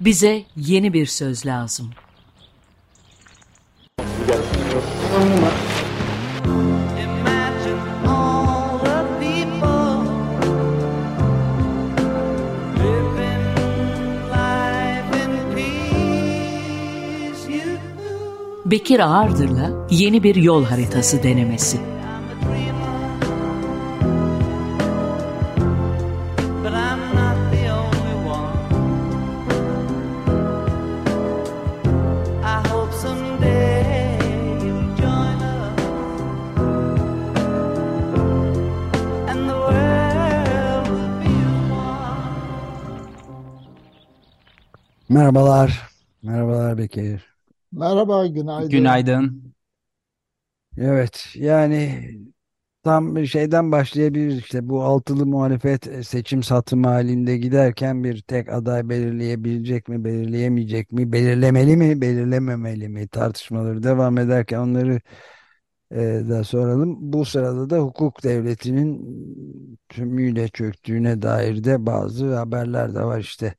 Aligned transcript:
Bize 0.00 0.44
yeni 0.56 0.92
bir 0.92 1.06
söz 1.06 1.46
lazım. 1.46 1.90
Bekir 18.66 19.00
Ağırdır'la 19.00 19.86
yeni 19.90 20.22
bir 20.22 20.34
yol 20.34 20.64
haritası 20.64 21.22
denemesi. 21.22 21.97
Merhabalar. 45.18 45.90
Merhabalar 46.22 46.78
Bekir. 46.78 47.34
Merhaba, 47.72 48.26
günaydın. 48.26 48.70
Günaydın. 48.70 49.54
Evet 50.76 51.28
yani 51.34 52.10
tam 52.82 53.16
bir 53.16 53.26
şeyden 53.26 53.72
başlayabiliriz 53.72 54.38
işte 54.38 54.68
bu 54.68 54.82
altılı 54.82 55.26
muhalefet 55.26 55.88
e, 55.88 56.02
seçim 56.02 56.42
satım 56.42 56.84
halinde 56.84 57.36
giderken 57.36 58.04
bir 58.04 58.20
tek 58.22 58.48
aday 58.48 58.88
belirleyebilecek 58.88 59.88
mi 59.88 60.04
belirleyemeyecek 60.04 60.92
mi 60.92 61.12
belirlemeli 61.12 61.76
mi 61.76 62.00
belirlememeli 62.00 62.88
mi 62.88 63.08
tartışmaları 63.08 63.82
devam 63.82 64.18
ederken 64.18 64.58
onları 64.58 65.00
e, 65.90 65.98
da 66.28 66.44
soralım. 66.44 67.12
Bu 67.12 67.24
sırada 67.24 67.70
da 67.70 67.78
hukuk 67.78 68.24
devletinin 68.24 69.18
tümüyle 69.88 70.48
çöktüğüne 70.48 71.22
dair 71.22 71.64
de 71.64 71.86
bazı 71.86 72.36
haberler 72.36 72.94
de 72.94 73.04
var 73.04 73.20
işte. 73.20 73.54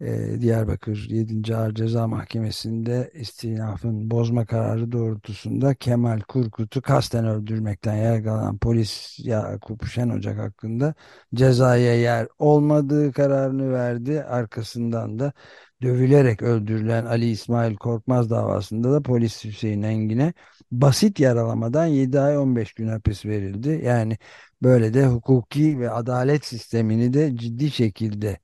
Ee, 0.00 0.40
Diyarbakır 0.40 1.06
7. 1.10 1.56
Ağır 1.56 1.74
Ceza 1.74 2.06
Mahkemesi'nde 2.06 3.10
istinafın 3.14 4.10
bozma 4.10 4.46
kararı 4.46 4.92
doğrultusunda 4.92 5.74
Kemal 5.74 6.20
Kurkut'u 6.20 6.82
kasten 6.82 7.24
öldürmekten 7.26 7.94
yargılanan 7.96 8.58
polis 8.58 9.18
Yakup 9.18 9.86
Şenocak 9.86 10.38
hakkında 10.38 10.94
cezaya 11.34 11.94
yer 12.00 12.28
olmadığı 12.38 13.12
kararını 13.12 13.72
verdi. 13.72 14.22
Arkasından 14.22 15.18
da 15.18 15.32
dövülerek 15.82 16.42
öldürülen 16.42 17.04
Ali 17.06 17.30
İsmail 17.30 17.76
Korkmaz 17.76 18.30
davasında 18.30 18.92
da 18.92 19.02
polis 19.02 19.44
Hüseyin 19.44 19.82
Engin'e 19.82 20.32
basit 20.72 21.20
yaralamadan 21.20 21.86
7 21.86 22.20
ay 22.20 22.38
15 22.38 22.72
gün 22.74 22.88
hapis 22.88 23.24
verildi. 23.26 23.80
Yani 23.84 24.18
böyle 24.62 24.94
de 24.94 25.06
hukuki 25.06 25.80
ve 25.80 25.90
adalet 25.90 26.44
sistemini 26.44 27.12
de 27.12 27.36
ciddi 27.36 27.70
şekilde 27.70 28.38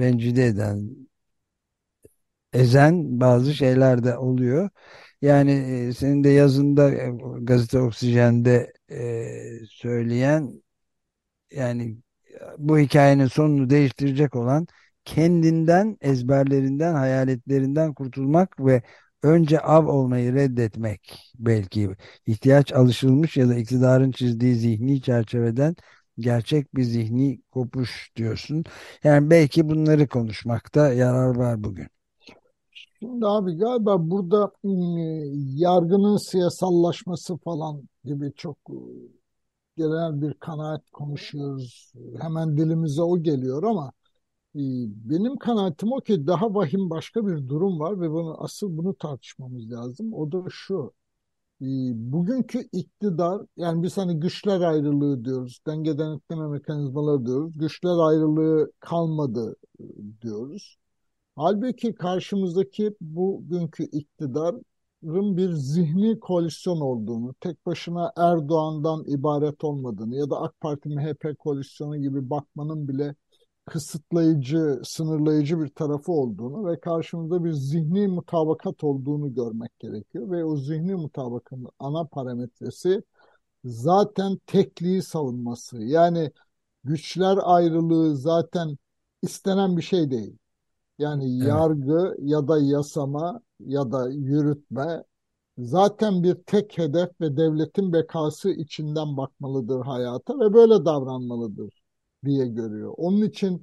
rencide 0.00 0.46
eden, 0.46 1.08
ezen 2.52 3.20
bazı 3.20 3.54
şeyler 3.54 4.04
de 4.04 4.16
oluyor. 4.18 4.70
Yani 5.22 5.52
e, 5.52 5.92
senin 5.92 6.24
de 6.24 6.28
yazında 6.28 6.90
e, 6.94 7.10
gazete 7.40 7.78
Oksijen'de 7.80 8.72
e, 8.90 9.66
söyleyen 9.68 10.62
yani 11.52 11.98
bu 12.58 12.78
hikayenin 12.78 13.26
sonunu 13.26 13.70
değiştirecek 13.70 14.36
olan 14.36 14.66
kendinden, 15.04 15.96
ezberlerinden, 16.00 16.94
hayaletlerinden 16.94 17.94
kurtulmak 17.94 18.60
ve 18.60 18.82
önce 19.22 19.60
av 19.60 19.86
olmayı 19.86 20.34
reddetmek 20.34 21.32
belki 21.38 21.90
ihtiyaç 22.26 22.72
alışılmış 22.72 23.36
ya 23.36 23.48
da 23.48 23.54
iktidarın 23.54 24.10
çizdiği 24.12 24.54
zihni 24.54 25.02
çerçeveden 25.02 25.76
gerçek 26.18 26.74
bir 26.74 26.82
zihni 26.82 27.40
kopuş 27.50 28.12
diyorsun. 28.16 28.64
Yani 29.04 29.30
belki 29.30 29.68
bunları 29.68 30.08
konuşmakta 30.08 30.92
yarar 30.92 31.36
var 31.36 31.64
bugün. 31.64 31.86
Şimdi 32.98 33.26
abi 33.26 33.56
galiba 33.56 34.10
burada 34.10 34.52
yargının 35.56 36.16
siyasallaşması 36.16 37.36
falan 37.36 37.88
gibi 38.04 38.32
çok 38.36 38.56
e, 38.70 38.76
genel 39.76 40.20
bir 40.22 40.34
kanaat 40.34 40.90
konuşuyoruz. 40.90 41.92
Hemen 42.20 42.56
dilimize 42.56 43.02
o 43.02 43.22
geliyor 43.22 43.62
ama 43.62 43.92
e, 44.54 44.60
benim 45.10 45.36
kanaatim 45.36 45.92
o 45.92 46.00
ki 46.00 46.26
daha 46.26 46.54
vahim 46.54 46.90
başka 46.90 47.26
bir 47.26 47.48
durum 47.48 47.80
var 47.80 48.00
ve 48.00 48.10
bunu 48.10 48.44
asıl 48.44 48.76
bunu 48.76 48.94
tartışmamız 48.94 49.70
lazım. 49.70 50.14
O 50.14 50.32
da 50.32 50.44
şu. 50.50 50.92
Ee, 51.62 51.66
bugünkü 52.12 52.68
iktidar 52.72 53.42
yani 53.56 53.82
biz 53.82 53.96
hani 53.98 54.20
güçler 54.20 54.60
ayrılığı 54.60 55.24
diyoruz, 55.24 55.60
denge 55.66 55.98
denetleme 55.98 56.48
mekanizmaları 56.48 57.26
diyoruz. 57.26 57.52
Güçler 57.56 57.90
ayrılığı 58.08 58.72
kalmadı 58.80 59.56
e, 59.80 59.84
diyoruz. 60.22 60.76
Halbuki 61.36 61.94
karşımızdaki 61.94 62.94
bugünkü 63.00 63.84
iktidarın 63.84 64.64
bir 65.36 65.52
zihni 65.52 66.20
koalisyon 66.20 66.80
olduğunu, 66.80 67.34
tek 67.40 67.66
başına 67.66 68.12
Erdoğan'dan 68.16 69.04
ibaret 69.06 69.64
olmadığını 69.64 70.16
ya 70.16 70.30
da 70.30 70.40
AK 70.40 70.60
Parti 70.60 70.88
MHP 70.88 71.38
koalisyonu 71.38 71.96
gibi 71.96 72.30
bakmanın 72.30 72.88
bile 72.88 73.14
kısıtlayıcı, 73.68 74.80
sınırlayıcı 74.84 75.60
bir 75.60 75.68
tarafı 75.68 76.12
olduğunu 76.12 76.66
ve 76.66 76.80
karşımızda 76.80 77.44
bir 77.44 77.52
zihni 77.52 78.08
mutabakat 78.08 78.84
olduğunu 78.84 79.34
görmek 79.34 79.78
gerekiyor. 79.78 80.30
Ve 80.30 80.44
o 80.44 80.56
zihni 80.56 80.94
mutabakatın 80.94 81.68
ana 81.78 82.04
parametresi 82.04 83.02
zaten 83.64 84.38
tekliği 84.46 85.02
savunması. 85.02 85.78
Yani 85.84 86.32
güçler 86.84 87.38
ayrılığı 87.42 88.16
zaten 88.16 88.78
istenen 89.22 89.76
bir 89.76 89.82
şey 89.82 90.10
değil. 90.10 90.38
Yani 90.98 91.38
Evet. 91.40 91.48
yargı 91.48 92.16
ya 92.22 92.48
da 92.48 92.58
yasama 92.58 93.40
ya 93.60 93.92
da 93.92 94.10
yürütme 94.10 95.04
zaten 95.58 96.22
bir 96.22 96.34
tek 96.34 96.78
hedef 96.78 97.10
ve 97.20 97.36
devletin 97.36 97.92
bekası 97.92 98.50
içinden 98.50 99.16
bakmalıdır 99.16 99.80
hayata 99.84 100.40
ve 100.40 100.54
böyle 100.54 100.84
davranmalıdır 100.84 101.77
diye 102.24 102.46
görüyor. 102.46 102.94
Onun 102.96 103.22
için 103.22 103.62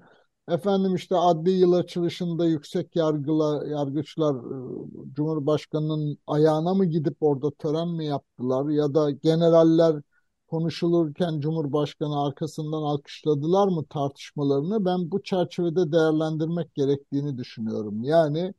efendim 0.50 0.96
işte 0.96 1.16
adli 1.16 1.52
yıl 1.52 1.74
açılışında 1.74 2.46
yüksek 2.46 2.96
yargılar, 2.96 3.68
yargıçlar 3.68 4.36
e, 4.36 5.14
Cumhurbaşkanı'nın 5.14 6.18
ayağına 6.28 6.74
mı 6.74 6.86
gidip 6.86 7.18
orada 7.22 7.52
tören 7.52 7.88
mi 7.90 8.06
yaptılar 8.06 8.70
ya 8.70 8.94
da 8.94 9.12
generaller 9.12 10.02
konuşulurken 10.48 11.40
Cumhurbaşkanı 11.40 12.24
arkasından 12.26 12.82
alkışladılar 12.82 13.68
mı 13.68 13.86
tartışmalarını 13.90 14.86
ben 14.86 15.12
bu 15.12 15.24
çerçevede 15.24 15.92
değerlendirmek 15.92 16.76
gerektiğini 16.76 17.38
düşünüyorum. 17.38 18.04
Yani 18.04 18.54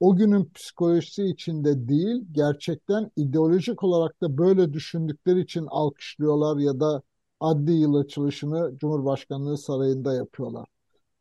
o 0.00 0.16
günün 0.16 0.50
psikolojisi 0.54 1.24
içinde 1.24 1.88
değil, 1.88 2.24
gerçekten 2.32 3.10
ideolojik 3.16 3.84
olarak 3.84 4.20
da 4.22 4.38
böyle 4.38 4.72
düşündükleri 4.72 5.40
için 5.40 5.66
alkışlıyorlar 5.70 6.58
ya 6.58 6.80
da 6.80 7.02
adli 7.42 7.72
yıl 7.72 7.94
açılışını 7.94 8.78
Cumhurbaşkanlığı 8.78 9.58
Sarayı'nda 9.58 10.14
yapıyorlar. 10.14 10.68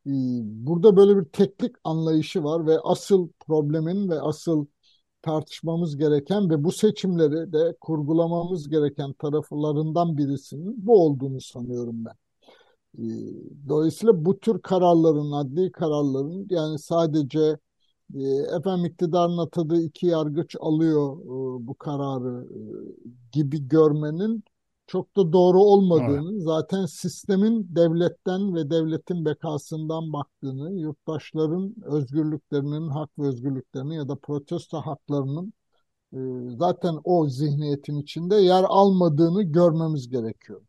Ee, 0.08 0.12
burada 0.44 0.98
böyle 0.98 1.18
bir 1.18 1.26
teknik 1.26 1.76
anlayışı 1.84 2.44
var 2.44 2.68
ve 2.68 2.80
asıl 2.80 3.30
problemin 3.48 4.10
ve 4.10 4.22
asıl 4.22 4.66
tartışmamız 5.22 5.98
gereken 5.98 6.50
ve 6.50 6.64
bu 6.64 6.72
seçimleri 6.72 7.54
de 7.54 7.76
kurgulamamız 7.82 8.70
gereken 8.70 9.14
taraflarından 9.14 10.18
birisinin 10.18 10.88
bu 10.88 11.06
olduğunu 11.06 11.42
sanıyorum 11.42 12.06
ben. 12.06 12.16
Ee, 13.00 13.04
dolayısıyla 13.70 14.26
bu 14.26 14.40
tür 14.40 14.62
kararların, 14.62 15.32
adli 15.32 15.72
kararların 15.72 16.48
yani 16.50 16.80
sadece 16.80 17.58
e, 18.16 18.24
efendim 18.58 18.86
iktidarın 18.86 19.38
atadığı 19.38 19.82
iki 19.82 20.08
yargıç 20.08 20.56
alıyor 20.60 21.18
e, 21.18 21.68
bu 21.68 21.76
kararı 21.76 22.48
e, 22.52 22.60
gibi 23.32 23.68
görmenin 23.68 24.44
çok 24.92 25.18
da 25.18 25.34
doğru 25.34 25.60
olmadığını, 25.60 26.32
evet. 26.34 26.44
zaten 26.44 26.86
sistemin 26.86 27.68
devletten 27.76 28.56
ve 28.56 28.70
devletin 28.70 29.26
bekasından 29.26 30.14
baktığını, 30.14 30.80
yurttaşların 30.80 31.76
özgürlüklerinin, 31.84 32.90
hak 32.90 33.10
ve 33.20 33.28
özgürlüklerinin 33.28 33.94
ya 33.94 34.08
da 34.10 34.16
protesto 34.16 34.78
haklarının 34.78 35.54
e, 36.14 36.20
zaten 36.60 36.96
o 37.04 37.28
zihniyetin 37.30 37.96
içinde 37.96 38.36
yer 38.36 38.64
almadığını 38.68 39.44
görmemiz 39.44 40.10
gerekiyor 40.10 40.62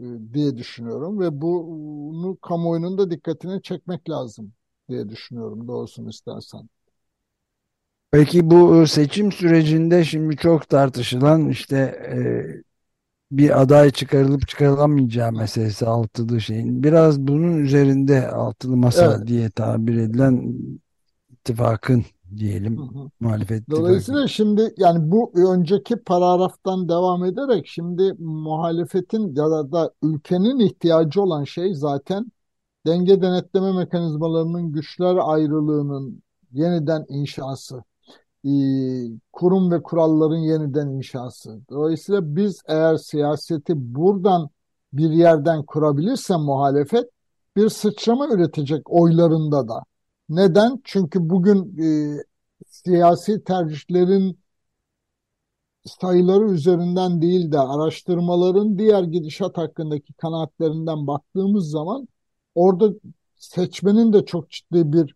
e, 0.00 0.04
diye 0.34 0.56
düşünüyorum 0.56 1.20
ve 1.20 1.40
bunu 1.42 2.36
kamuoyunun 2.36 2.98
da 2.98 3.10
dikkatine 3.10 3.62
çekmek 3.62 4.10
lazım 4.10 4.52
diye 4.88 5.08
düşünüyorum 5.08 5.68
doğrusunu 5.68 6.10
istersen. 6.10 6.68
Peki 8.10 8.50
bu 8.50 8.86
seçim 8.86 9.32
sürecinde 9.32 10.04
şimdi 10.04 10.36
çok 10.36 10.68
tartışılan 10.68 11.48
işte 11.48 11.76
bir 13.30 13.60
aday 13.62 13.90
çıkarılıp 13.90 14.48
çıkarılamayacağı 14.48 15.32
meselesi 15.32 15.86
altılı 15.86 16.40
şeyin. 16.40 16.82
Biraz 16.82 17.20
bunun 17.20 17.58
üzerinde 17.58 18.28
altılı 18.28 18.76
masa 18.76 19.16
Evet. 19.16 19.26
diye 19.26 19.50
tabir 19.50 19.96
edilen 19.96 20.54
ittifakın 21.32 22.04
diyelim 22.36 22.78
Hı 22.78 22.82
hı. 22.82 23.10
muhalefet 23.20 23.62
ittifakı. 23.62 23.80
Dolayısıyla 23.82 24.28
şimdi 24.28 24.74
yani 24.76 25.10
bu 25.10 25.32
önceki 25.36 25.96
paragraftan 25.96 26.88
devam 26.88 27.24
ederek 27.24 27.66
şimdi 27.66 28.14
muhalefetin 28.18 29.34
ya 29.36 29.50
da, 29.50 29.72
da 29.72 29.92
ülkenin 30.02 30.58
ihtiyacı 30.58 31.22
olan 31.22 31.44
şey 31.44 31.74
zaten 31.74 32.32
denge 32.86 33.22
denetleme 33.22 33.72
mekanizmalarının 33.72 34.72
güçler 34.72 35.16
ayrılığının 35.20 36.22
yeniden 36.52 37.04
inşası, 37.08 37.84
e, 38.44 38.50
kurum 39.32 39.70
ve 39.70 39.82
kuralların 39.82 40.36
yeniden 40.36 40.88
inşası. 40.88 41.60
Dolayısıyla 41.70 42.36
biz 42.36 42.62
eğer 42.66 42.96
siyaseti 42.96 43.72
buradan 43.94 44.50
bir 44.92 45.10
yerden 45.10 45.62
kurabilirse 45.62 46.36
muhalefet 46.36 47.10
bir 47.56 47.68
sıçrama 47.68 48.28
üretecek 48.28 48.90
oylarında 48.90 49.68
da. 49.68 49.82
Neden? 50.28 50.80
Çünkü 50.84 51.30
bugün 51.30 51.78
e, 51.82 52.18
siyasi 52.66 53.44
tercihlerin 53.44 54.38
sayıları 55.84 56.44
üzerinden 56.50 57.22
değil 57.22 57.52
de 57.52 57.58
araştırmaların 57.58 58.78
diğer 58.78 59.02
gidişat 59.02 59.58
hakkındaki 59.58 60.12
kanaatlerinden 60.12 61.06
baktığımız 61.06 61.70
zaman 61.70 62.08
orada 62.54 62.94
seçmenin 63.36 64.12
de 64.12 64.24
çok 64.24 64.50
ciddi 64.50 64.92
bir 64.92 65.14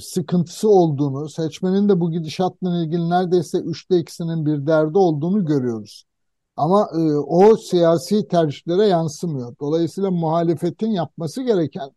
sıkıntısı 0.00 0.68
olduğunu, 0.68 1.28
seçmenin 1.28 1.88
de 1.88 2.00
bu 2.00 2.10
gidişatla 2.10 2.82
ilgili 2.82 3.10
neredeyse 3.10 3.58
üçte 3.58 3.98
ikisinin 3.98 4.46
bir 4.46 4.66
derdi 4.66 4.98
olduğunu 4.98 5.44
görüyoruz. 5.44 6.04
Ama 6.56 6.88
e, 6.94 7.16
o 7.16 7.56
siyasi 7.56 8.28
tercihlere 8.28 8.86
yansımıyor. 8.86 9.54
Dolayısıyla 9.60 10.10
muhalefetin 10.10 10.90
yapması 10.90 11.42
gereken 11.42 11.90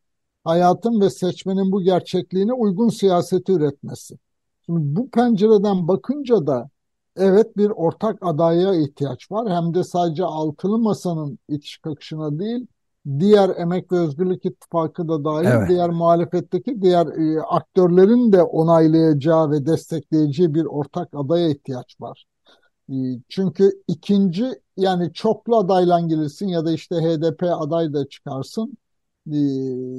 hayatın 0.43 1.01
ve 1.01 1.09
seçmenin 1.09 1.71
bu 1.71 1.81
gerçekliğine 1.81 2.53
uygun 2.53 2.89
siyaseti 2.89 3.51
üretmesi. 3.51 4.17
Şimdi 4.65 4.79
bu 4.95 5.09
pencereden 5.09 5.87
bakınca 5.87 6.47
da 6.47 6.69
evet 7.15 7.57
bir 7.57 7.69
ortak 7.69 8.17
adaya 8.21 8.75
ihtiyaç 8.75 9.31
var. 9.31 9.49
Hem 9.53 9.73
de 9.73 9.83
sadece 9.83 10.23
altılı 10.23 10.77
masanın 10.77 11.39
itiş 11.49 11.77
kakışına 11.77 12.39
değil, 12.39 12.67
diğer 13.19 13.49
Emek 13.57 13.91
ve 13.91 13.99
Özgürlük 13.99 14.45
İttifakı 14.45 15.07
da 15.07 15.23
dahil 15.23 15.47
Evet. 15.47 15.69
diğer 15.69 15.89
muhalefetteki 15.89 16.81
diğer 16.81 17.07
e, 17.07 17.41
aktörlerin 17.41 18.31
de 18.31 18.43
onaylayacağı 18.43 19.51
ve 19.51 19.65
destekleyeceği 19.65 20.53
bir 20.53 20.65
ortak 20.65 21.09
adaya 21.13 21.49
ihtiyaç 21.49 22.01
var. 22.01 22.25
E, 22.89 22.95
Çünkü 23.29 23.71
ikinci 23.87 24.45
yani 24.77 25.13
çoklu 25.13 25.57
adayla 25.57 25.99
gelirsin 25.99 26.47
ya 26.47 26.65
da 26.65 26.71
işte 26.71 26.95
HDP 26.95 27.53
aday 27.53 27.93
da 27.93 28.09
çıkarsın 28.09 28.77
e, 29.31 29.37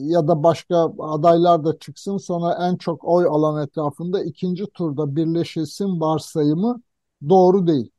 ya 0.02 0.28
da 0.28 0.42
başka 0.42 0.92
adaylar 0.98 1.64
da 1.64 1.78
çıksın 1.78 2.16
sonra 2.18 2.68
en 2.68 2.76
çok 2.76 3.04
oy 3.04 3.26
alan 3.26 3.64
etrafında 3.64 4.22
ikinci 4.24 4.66
turda 4.66 5.16
birleşilsin 5.16 6.00
varsayımı 6.00 6.82
doğru 7.28 7.66
değil. 7.66 7.90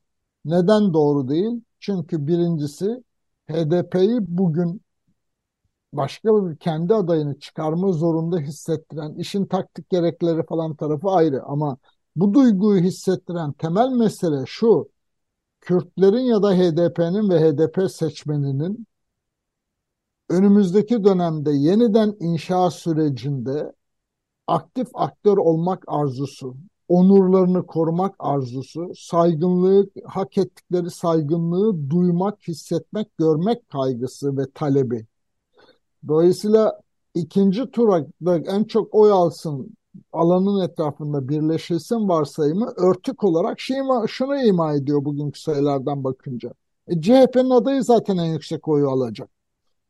Neden 0.44 0.94
doğru 0.94 1.28
değil? 1.28 1.62
Çünkü 1.80 2.26
birincisi 2.26 3.04
HDP'yi 3.50 4.18
bugün 4.38 4.80
başka 5.92 6.28
bir 6.50 6.56
kendi 6.56 6.94
adayını 6.94 7.38
çıkarma 7.38 7.92
zorunda 7.92 8.38
hissettiren, 8.38 9.14
işin 9.14 9.46
taktik 9.46 9.90
gerekleri 9.90 10.46
falan 10.46 10.76
tarafı 10.76 11.08
ayrı 11.10 11.42
ama 11.44 11.76
bu 12.16 12.34
duyguyu 12.34 12.80
hissettiren 12.82 13.52
temel 13.52 13.88
mesele 13.88 14.44
şu, 14.46 14.90
Kürtlerin 15.60 16.20
ya 16.20 16.42
da 16.42 16.54
HDP'nin 16.54 17.30
ve 17.30 17.40
HDP 17.40 17.90
seçmeninin 17.90 18.86
önümüzdeki 20.28 21.04
dönemde 21.04 21.50
yeniden 21.52 22.16
inşa 22.20 22.70
sürecinde 22.70 23.72
aktif 24.46 24.88
aktör 24.94 25.36
olmak 25.38 25.84
arzusu, 25.88 26.56
onurlarını 26.88 27.66
korumak 27.66 28.14
arzusu, 28.18 28.92
saygınlığı, 28.96 29.90
hak 30.04 30.38
ettikleri 30.38 30.90
saygınlığı 30.90 31.90
duymak, 31.90 32.48
hissetmek, 32.48 33.18
görmek 33.18 33.68
kaygısı 33.68 34.36
ve 34.36 34.50
talebi. 34.54 35.06
Dolayısıyla 36.08 36.80
ikinci 37.14 37.70
tura 37.70 38.06
en 38.26 38.64
çok 38.64 38.94
oy 38.94 39.12
alsın 39.12 39.76
alanın 40.12 40.60
etrafında 40.64 41.28
birleşilsin 41.28 42.08
varsayımı 42.08 42.72
örtük 42.76 43.24
olarak 43.24 43.60
şey, 43.60 43.76
şunu 44.08 44.42
ima 44.42 44.74
ediyor 44.74 45.04
bugünkü 45.04 45.40
sayılardan 45.40 46.04
bakınca. 46.04 46.52
E, 46.88 47.00
CHP'nin 47.00 47.50
adayı 47.50 47.84
zaten 47.84 48.16
en 48.16 48.32
yüksek 48.32 48.68
oyu 48.68 48.90
alacak. 48.90 49.30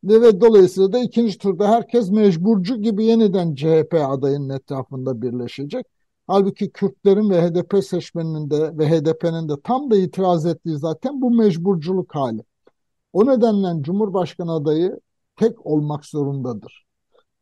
Ve 0.03 0.41
dolayısıyla 0.41 0.93
da 0.93 0.99
ikinci 0.99 1.37
turda 1.37 1.69
herkes 1.69 2.11
mecburcu 2.11 2.75
gibi 2.81 3.05
yeniden 3.05 3.55
CHP 3.55 3.93
adayının 3.93 4.49
etrafında 4.49 5.21
birleşecek. 5.21 5.85
Halbuki 6.27 6.71
Kürtlerin 6.71 7.29
ve 7.29 7.41
HDP 7.41 7.83
seçmeninin 7.83 8.49
de 8.49 8.77
ve 8.77 8.89
HDP'nin 8.89 9.49
de 9.49 9.53
tam 9.63 9.91
da 9.91 9.97
itiraz 9.97 10.45
ettiği 10.45 10.77
zaten 10.77 11.21
bu 11.21 11.31
mecburculuk 11.31 12.15
hali. 12.15 12.43
O 13.13 13.25
nedenle 13.25 13.83
Cumhurbaşkanı 13.83 14.51
adayı 14.51 14.99
tek 15.35 15.65
olmak 15.65 16.05
zorundadır. 16.05 16.85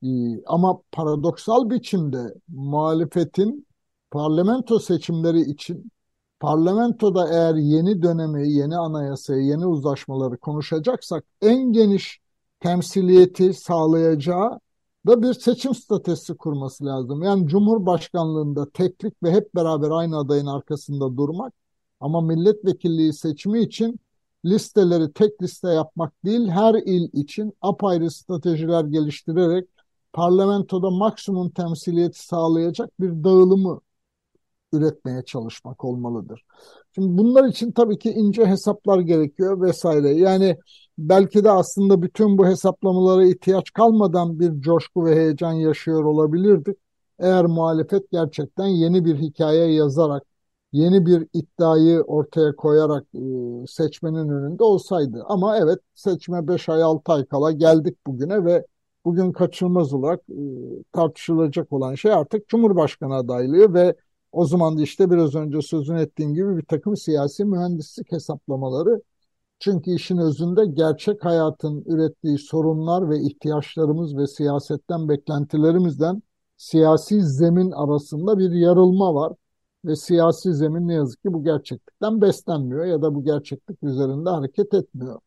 Ee, 0.03 0.07
ama 0.45 0.81
paradoksal 0.91 1.69
biçimde 1.69 2.33
muhalefetin 2.47 3.68
parlamento 4.12 4.80
seçimleri 4.80 5.41
için 5.41 5.91
parlamentoda 6.39 7.27
eğer 7.33 7.56
yeni 7.56 8.01
dönemi, 8.01 8.51
yeni 8.51 8.77
anayasayı, 8.77 9.44
yeni 9.45 9.65
uzlaşmaları 9.65 10.38
konuşacaksak 10.38 11.25
en 11.41 11.74
geniş 11.74 12.19
temsiliyeti 12.59 13.53
sağlayacağı 13.53 14.59
da 15.07 15.21
bir 15.24 15.33
seçim 15.33 15.75
stratejisi 15.75 16.38
kurması 16.38 16.86
lazım. 16.86 17.24
Yani 17.24 17.47
Cumhurbaşkanlığında 17.47 18.69
teklik 18.69 19.24
ve 19.24 19.31
hep 19.31 19.56
beraber 19.56 19.89
aynı 19.91 20.18
adayın 20.18 20.45
arkasında 20.45 21.18
durmak 21.18 21.53
ama 22.00 22.21
milletvekilliği 22.21 23.13
seçimi 23.13 23.59
için 23.59 24.00
listeleri 24.45 25.13
tek 25.13 25.41
liste 25.41 25.69
yapmak 25.69 26.25
değil, 26.25 26.47
her 26.50 26.74
il 26.74 27.09
için 27.13 27.53
apayrı 27.62 28.12
stratejiler 28.12 28.86
geliştirerek 28.86 29.69
parlamentoda 30.13 30.89
maksimum 30.89 31.50
temsiliyeti 31.50 32.25
sağlayacak 32.25 33.00
bir 33.00 33.24
dağılımı 33.24 33.81
üretmeye 34.74 35.25
çalışmak 35.25 35.86
olmalıdır. 35.86 36.44
Şimdi 36.95 37.18
bunlar 37.18 37.45
için 37.50 37.71
tabii 37.71 38.00
ki 38.00 38.12
ince 38.12 38.45
hesaplar 38.45 39.00
gerekiyor 39.00 39.62
vesaire. 39.62 40.09
Yani 40.09 40.57
belki 40.97 41.44
de 41.44 41.51
aslında 41.51 42.01
bütün 42.01 42.38
bu 42.38 42.47
hesaplamalara 42.47 43.25
ihtiyaç 43.25 43.71
kalmadan 43.71 44.39
bir 44.39 44.62
coşku 44.62 45.06
ve 45.06 45.15
heyecan 45.15 45.53
yaşıyor 45.53 46.03
olabilirdik. 46.03 46.77
Eğer 47.19 47.46
muhalefet 47.46 48.12
gerçekten 48.12 48.67
yeni 48.67 49.05
bir 49.05 49.15
hikaye 49.17 49.74
yazarak, 49.74 50.24
yeni 50.72 51.06
bir 51.06 51.28
iddiayı 51.34 52.02
ortaya 52.02 52.56
koyarak 52.56 53.06
e, 53.16 53.20
seçmenin 53.68 54.30
önünde 54.30 54.64
olsaydı. 54.64 55.24
Ama 55.28 55.58
evet 55.58 55.80
seçime 55.96 56.48
5 56.48 56.70
ay 56.70 56.84
6 56.84 57.14
ay 57.14 57.26
kala 57.26 57.52
geldik 57.52 57.98
bugüne 58.08 58.46
ve 58.46 58.66
bugün 59.06 59.32
kaçınılmaz 59.32 59.94
olarak 59.94 60.20
e, 60.30 60.36
tartışılacak 60.92 61.74
olan 61.74 61.96
şey 61.96 62.14
artık 62.14 62.48
Cumhurbaşkanı 62.48 63.16
adaylığı 63.16 63.74
ve 63.74 63.96
o 64.32 64.46
zaman 64.46 64.78
da 64.78 64.82
işte 64.82 65.12
biraz 65.12 65.36
önce 65.36 65.62
sözünü 65.62 66.02
ettiğim 66.02 66.34
gibi 66.34 66.58
bir 66.58 66.66
takım 66.66 66.98
siyasi 66.98 67.46
mühendislik 67.46 68.12
hesaplamaları. 68.12 69.02
Çünkü 69.60 69.92
işin 69.92 70.18
özünde 70.18 70.66
gerçek 70.66 71.26
hayatın 71.26 71.84
ürettiği 71.88 72.38
sorunlar 72.38 73.10
ve 73.10 73.20
ihtiyaçlarımız 73.22 74.18
ve 74.18 74.28
siyasetten 74.28 75.10
beklentilerimizden 75.10 76.22
siyasi 76.58 77.24
zemin 77.24 77.72
arasında 77.72 78.38
bir 78.40 78.52
yarılma 78.52 79.14
var. 79.16 79.34
Ve 79.86 79.95
siyasi 79.95 80.53
zemin 80.53 80.88
ne 80.88 80.93
yazık 80.93 81.24
ki 81.24 81.33
bu 81.33 81.43
gerçeklikten 81.43 82.21
beslenmiyor 82.21 82.86
ya 82.86 83.01
da 83.01 83.15
bu 83.15 83.24
gerçeklik 83.24 83.83
üzerinde 83.83 84.29
hareket 84.29 84.74
etmiyor. 84.74 85.19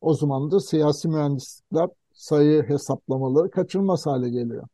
O 0.00 0.14
zaman 0.14 0.50
da 0.50 0.60
siyasi 0.60 1.08
mühendislikler 1.08 1.88
sayı 2.12 2.62
hesaplamaları 2.62 3.50
kaçınılmaz 3.50 4.06
hale 4.06 4.30
geliyor. 4.30 4.64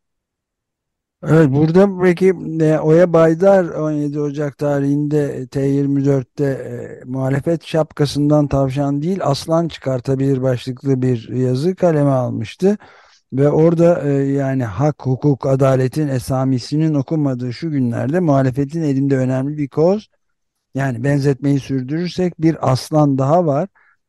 Evet 1.22 1.50
burada 1.50 2.02
peki 2.02 2.34
e, 2.60 2.78
Oya 2.78 3.12
Baydar 3.12 3.64
17 3.64 4.20
Ocak 4.20 4.58
tarihinde 4.58 5.46
T24'te 5.46 6.44
e, 6.44 7.04
muhalefet 7.04 7.64
şapkasından 7.64 8.48
tavşan 8.48 9.02
değil 9.02 9.18
aslan 9.22 9.68
çıkartabilir 9.68 10.42
başlıklı 10.42 11.02
bir 11.02 11.28
yazı 11.28 11.74
kaleme 11.74 12.10
almıştı. 12.10 12.78
Ve 13.32 13.48
orada 13.48 14.02
e, 14.02 14.12
yani 14.12 14.64
hak, 14.64 15.06
hukuk, 15.06 15.46
adaletin 15.46 16.08
esamisinin 16.08 16.94
okunmadığı 16.94 17.52
şu 17.52 17.70
günlerde 17.70 18.20
muhalefetin 18.20 18.82
elinde 18.82 19.16
önemli 19.16 19.58
bir 19.58 19.68
koz. 19.68 20.08
Yani 20.74 21.04
benzetmeyi 21.04 21.60
sürdürürsek 21.60 22.40
bir 22.42 22.72
aslan 22.72 23.18
daha 23.18 23.46
var. 23.46 23.68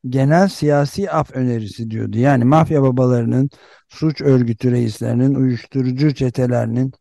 Genel 0.09 0.47
siyasi 0.47 1.11
af 1.11 1.31
önerisi 1.31 1.91
diyordu. 1.91 2.17
Yani 2.17 2.43
mafya 2.43 2.81
babalarının, 2.81 3.49
suç 3.89 4.21
örgütü 4.21 4.71
reislerinin, 4.71 5.35
uyuşturucu 5.35 6.13
çetelerinin 6.13 6.93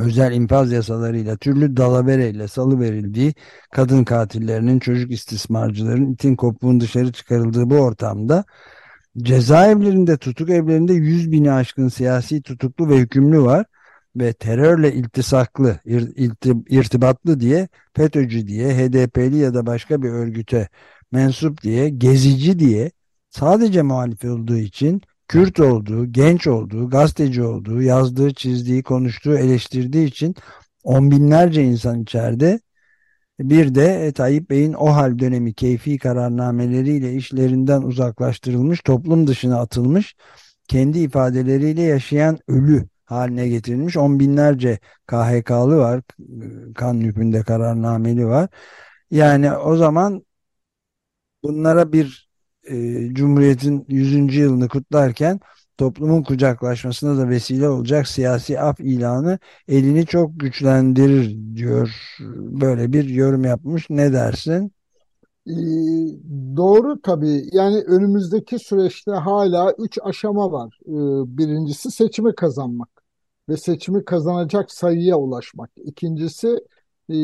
özel 0.00 0.32
infaz 0.32 0.72
yasalarıyla 0.72 1.36
türlü 1.36 1.76
dalavereyle 1.76 2.48
salı 2.48 2.80
verildiği 2.80 3.34
kadın 3.72 4.04
katillerinin, 4.04 4.78
çocuk 4.78 5.12
istismarcıların 5.12 6.12
itin 6.12 6.36
kopuğun 6.36 6.80
dışarı 6.80 7.12
çıkarıldığı 7.12 7.70
bu 7.70 7.76
ortamda 7.76 8.44
cezaevlerinde, 9.18 10.16
tutuk 10.16 10.50
evlerinde 10.50 10.92
100 10.92 11.32
bini 11.32 11.52
aşkın 11.52 11.88
siyasi 11.88 12.42
tutuklu 12.42 12.88
ve 12.88 12.96
hükümlü 12.96 13.42
var 13.42 13.66
ve 14.16 14.32
terörle 14.32 14.92
iltisaklı, 14.94 15.80
irtibatlı 16.68 17.40
diye 17.40 17.68
FETÖ'cü 17.96 18.46
diye, 18.46 18.74
HDP'li 18.74 19.36
ya 19.36 19.54
da 19.54 19.66
başka 19.66 20.02
bir 20.02 20.08
örgüte 20.08 20.68
mensup 21.12 21.62
diye, 21.62 21.88
gezici 21.88 22.58
diye 22.58 22.90
sadece 23.30 23.82
muhalif 23.82 24.24
olduğu 24.24 24.56
için 24.56 25.02
Kürt 25.28 25.60
olduğu, 25.60 26.12
genç 26.12 26.46
olduğu, 26.46 26.90
gazeteci 26.90 27.42
olduğu, 27.42 27.82
yazdığı, 27.82 28.34
çizdiği, 28.34 28.82
konuştuğu, 28.82 29.38
eleştirdiği 29.38 30.06
için 30.06 30.34
on 30.84 31.10
binlerce 31.10 31.64
insan 31.64 32.02
içeride. 32.02 32.60
Bir 33.40 33.74
de 33.74 34.12
Tayyip 34.12 34.50
Bey'in 34.50 34.72
o 34.72 34.86
hal 34.86 35.18
dönemi 35.18 35.54
keyfi 35.54 35.98
kararnameleriyle 35.98 37.14
işlerinden 37.14 37.82
uzaklaştırılmış, 37.82 38.80
toplum 38.80 39.26
dışına 39.26 39.60
atılmış, 39.60 40.16
kendi 40.68 40.98
ifadeleriyle 40.98 41.82
yaşayan 41.82 42.38
ölü 42.48 42.88
haline 43.04 43.48
getirilmiş. 43.48 43.96
On 43.96 44.20
binlerce 44.20 44.78
KHK'lı 45.06 45.76
var, 45.78 46.00
kan 46.74 46.94
hükmünde 47.00 47.42
kararnameli 47.42 48.26
var. 48.26 48.48
Yani 49.10 49.52
o 49.52 49.76
zaman 49.76 50.22
bunlara 51.42 51.92
bir 51.92 52.28
e, 52.64 52.74
Cumhuriyet'in 53.14 53.84
100. 53.88 54.36
yılını 54.36 54.68
kutlarken 54.68 55.40
toplumun 55.78 56.22
kucaklaşmasına 56.22 57.18
da 57.18 57.28
vesile 57.28 57.68
olacak 57.68 58.08
siyasi 58.08 58.60
af 58.60 58.80
ilanı 58.80 59.38
elini 59.68 60.06
çok 60.06 60.40
güçlendirir 60.40 61.56
diyor. 61.56 62.16
Böyle 62.36 62.92
bir 62.92 63.04
yorum 63.08 63.44
yapmış. 63.44 63.90
Ne 63.90 64.12
dersin? 64.12 64.72
Ee, 65.46 65.52
doğru 66.56 67.02
tabii. 67.02 67.48
Yani 67.52 67.80
önümüzdeki 67.80 68.58
süreçte 68.58 69.10
hala 69.12 69.72
üç 69.78 69.98
aşama 70.02 70.52
var. 70.52 70.78
Ee, 70.86 71.38
birincisi 71.38 71.90
seçimi 71.90 72.34
kazanmak 72.34 73.02
ve 73.48 73.56
seçimi 73.56 74.04
kazanacak 74.04 74.70
sayıya 74.72 75.16
ulaşmak. 75.16 75.70
İkincisi 75.84 76.48
e, 77.08 77.16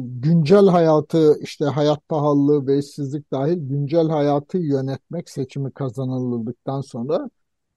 güncel 0.00 0.66
hayatı 0.66 1.38
işte 1.40 1.64
hayat 1.64 2.08
pahalılığı 2.08 2.66
ve 2.66 2.78
işsizlik 2.78 3.32
dahil 3.32 3.58
güncel 3.68 4.08
hayatı 4.08 4.58
yönetmek 4.58 5.30
seçimi 5.30 5.72
kazanıldıktan 5.72 6.80
sonra 6.80 7.30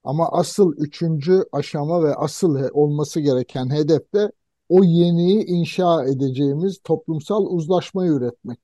ama 0.08 0.30
asıl 0.32 0.74
üçüncü 0.78 1.44
aşama 1.52 2.04
ve 2.04 2.16
asıl 2.16 2.70
olması 2.74 3.20
gereken 3.20 3.70
hedef 3.70 4.14
de 4.14 4.32
o 4.70 4.84
yeniyi 4.84 5.46
inşa 5.46 6.06
edeceğimiz 6.06 6.80
toplumsal 6.84 7.46
uzlaşmayı 7.46 8.12
üretmek. 8.12 8.60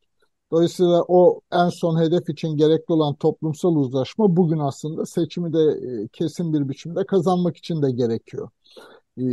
Dolayısıyla 0.51 1.03
o 1.07 1.41
en 1.51 1.69
son 1.69 1.99
hedef 2.01 2.29
için 2.29 2.57
gerekli 2.57 2.93
olan 2.93 3.15
toplumsal 3.15 3.75
uzlaşma 3.75 4.35
bugün 4.37 4.59
aslında 4.59 5.05
seçimi 5.05 5.53
de 5.53 5.59
e, 5.59 6.07
kesin 6.07 6.53
bir 6.53 6.69
biçimde 6.69 7.05
kazanmak 7.05 7.57
için 7.57 7.81
de 7.81 7.91
gerekiyor. 7.91 8.49
E, 9.17 9.23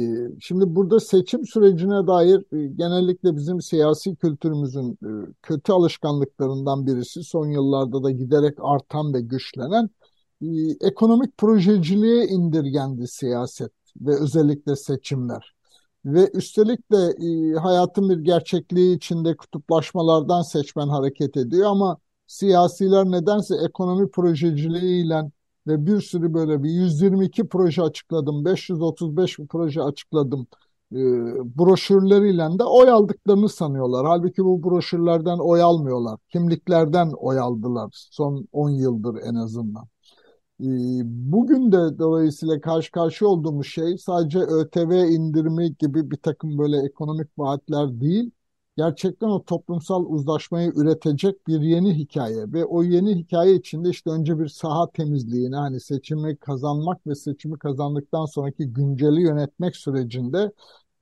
şimdi 0.40 0.74
burada 0.74 1.00
seçim 1.00 1.46
sürecine 1.46 2.06
dair 2.06 2.38
e, 2.52 2.66
genellikle 2.66 3.36
bizim 3.36 3.60
siyasi 3.60 4.16
kültürümüzün 4.16 4.98
kötü 5.42 5.72
alışkanlıklarından 5.72 6.86
birisi 6.86 7.24
son 7.24 7.46
yıllarda 7.46 8.02
da 8.02 8.10
giderek 8.10 8.54
artan 8.62 9.14
ve 9.14 9.20
güçlenen 9.20 9.90
ekonomik 10.80 11.38
projeciliğe 11.38 12.26
indirgendi 12.26 13.08
siyaset 13.08 13.72
ve 14.00 14.20
özellikle 14.20 14.76
seçimler. 14.76 15.54
Ve 16.04 16.30
üstelik 16.34 16.92
de 16.92 16.96
e, 17.26 17.58
hayatın 17.58 18.08
bir 18.10 18.18
gerçekliği 18.18 18.96
içinde 18.96 19.36
kutuplaşmalardan 19.36 20.42
seçmen 20.42 20.88
hareket 20.88 21.36
ediyor 21.36 21.70
ama 21.70 21.98
siyasiler 22.26 23.04
nedense 23.04 23.54
ekonomi 23.64 24.10
projeciliğiyle 24.10 25.30
ve 25.66 25.86
bir 25.86 26.00
sürü 26.00 26.34
böyle 26.34 26.62
bir 26.62 26.70
122 26.70 27.48
proje 27.48 27.82
açıkladım, 27.82 28.44
535 28.44 29.38
proje 29.50 29.82
açıkladım 29.82 30.46
e, 30.92 30.98
broşürleriyle 31.58 32.58
de 32.58 32.64
oy 32.64 32.90
aldıklarını 32.90 33.48
sanıyorlar. 33.48 34.06
Halbuki 34.06 34.44
bu 34.44 34.62
broşürlerden 34.62 35.38
oy 35.38 35.62
almıyorlar. 35.62 36.18
Kimliklerden 36.28 37.12
oy 37.16 37.38
aldılar 37.38 37.90
son 38.10 38.48
10 38.52 38.70
yıldır 38.70 39.22
en 39.22 39.34
azından. 39.34 39.84
Bugün 41.04 41.72
de 41.72 41.98
dolayısıyla 41.98 42.60
karşı 42.60 42.92
karşı 42.92 43.28
olduğumuz 43.28 43.66
şey 43.66 43.98
sadece 43.98 44.38
ÖTV 44.38 45.08
indirimi 45.10 45.74
gibi 45.78 46.10
bir 46.10 46.16
takım 46.16 46.58
böyle 46.58 46.78
ekonomik 46.86 47.38
vaatler 47.38 48.00
değil, 48.00 48.30
gerçekten 48.76 49.26
o 49.28 49.44
toplumsal 49.44 50.04
uzlaşmayı 50.06 50.72
üretecek 50.76 51.46
bir 51.46 51.60
yeni 51.60 51.94
hikaye 51.94 52.52
ve 52.52 52.64
o 52.64 52.82
yeni 52.82 53.14
hikaye 53.14 53.54
içinde 53.54 53.90
işte 53.90 54.10
önce 54.10 54.38
bir 54.38 54.48
saha 54.48 54.90
temizliğine 54.90 55.56
hani 55.56 55.80
seçimi 55.80 56.36
kazanmak 56.36 57.06
ve 57.06 57.14
seçimi 57.14 57.58
kazandıktan 57.58 58.26
sonraki 58.26 58.66
günceli 58.72 59.20
yönetmek 59.22 59.76
sürecinde 59.76 60.52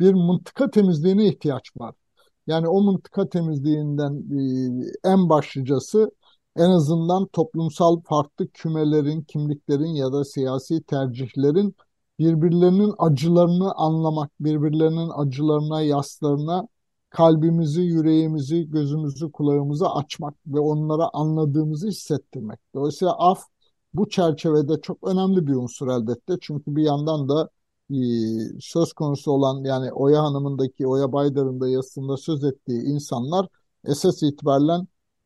bir 0.00 0.15
mıntıka 0.15 0.71
temizliğine 0.71 1.29
ihtiyaç 1.29 1.77
var. 1.77 1.95
Yani 2.47 2.69
o 2.69 2.83
mıntıka 2.83 3.29
temizliğinden 3.29 4.25
en 5.05 5.29
başlıcası 5.29 6.11
en 6.59 6.71
azından 6.71 7.27
toplumsal 7.27 8.00
farklı 8.00 8.49
kümelerin, 8.49 9.23
kimliklerin 9.23 9.95
ya 9.95 10.12
da 10.12 10.25
siyasi 10.25 10.83
tercihlerin 10.83 11.77
birbirlerinin 12.19 12.95
acılarını 12.99 13.73
anlamak, 13.75 14.31
birbirlerinin 14.41 15.11
acılarına, 15.17 15.83
yaslarına 15.83 16.69
kalbimizi, 17.11 17.81
yüreğimizi, 17.83 18.71
gözümüzü, 18.71 19.33
kulağımızı 19.33 19.91
açmak 19.91 20.35
ve 20.47 20.61
onlara 20.61 21.11
anladığımızı 21.12 21.88
hissettirmek. 21.88 22.59
Dolayısıyla 22.75 23.15
af 23.19 23.43
bu 23.95 24.09
çerçevede 24.09 24.81
çok 24.81 25.09
önemli 25.09 25.47
bir 25.47 25.55
unsur 25.55 25.88
elbette. 25.88 26.35
Çünkü 26.41 26.77
bir 26.77 26.83
yandan 26.83 27.29
da 27.29 27.49
söz 28.61 28.93
konusu 28.93 29.33
olan 29.33 29.65
yani 29.65 29.93
Oya 29.93 30.23
Hanım'ındaki, 30.23 30.87
Oya 30.87 31.12
Baydar'ın 31.12 31.61
da 31.61 31.69
yazısında 31.69 32.17
söz 32.17 32.45
ettiği 32.45 32.83
insanlar 32.83 33.49
esas 33.85 34.23
itibariyle 34.23 34.73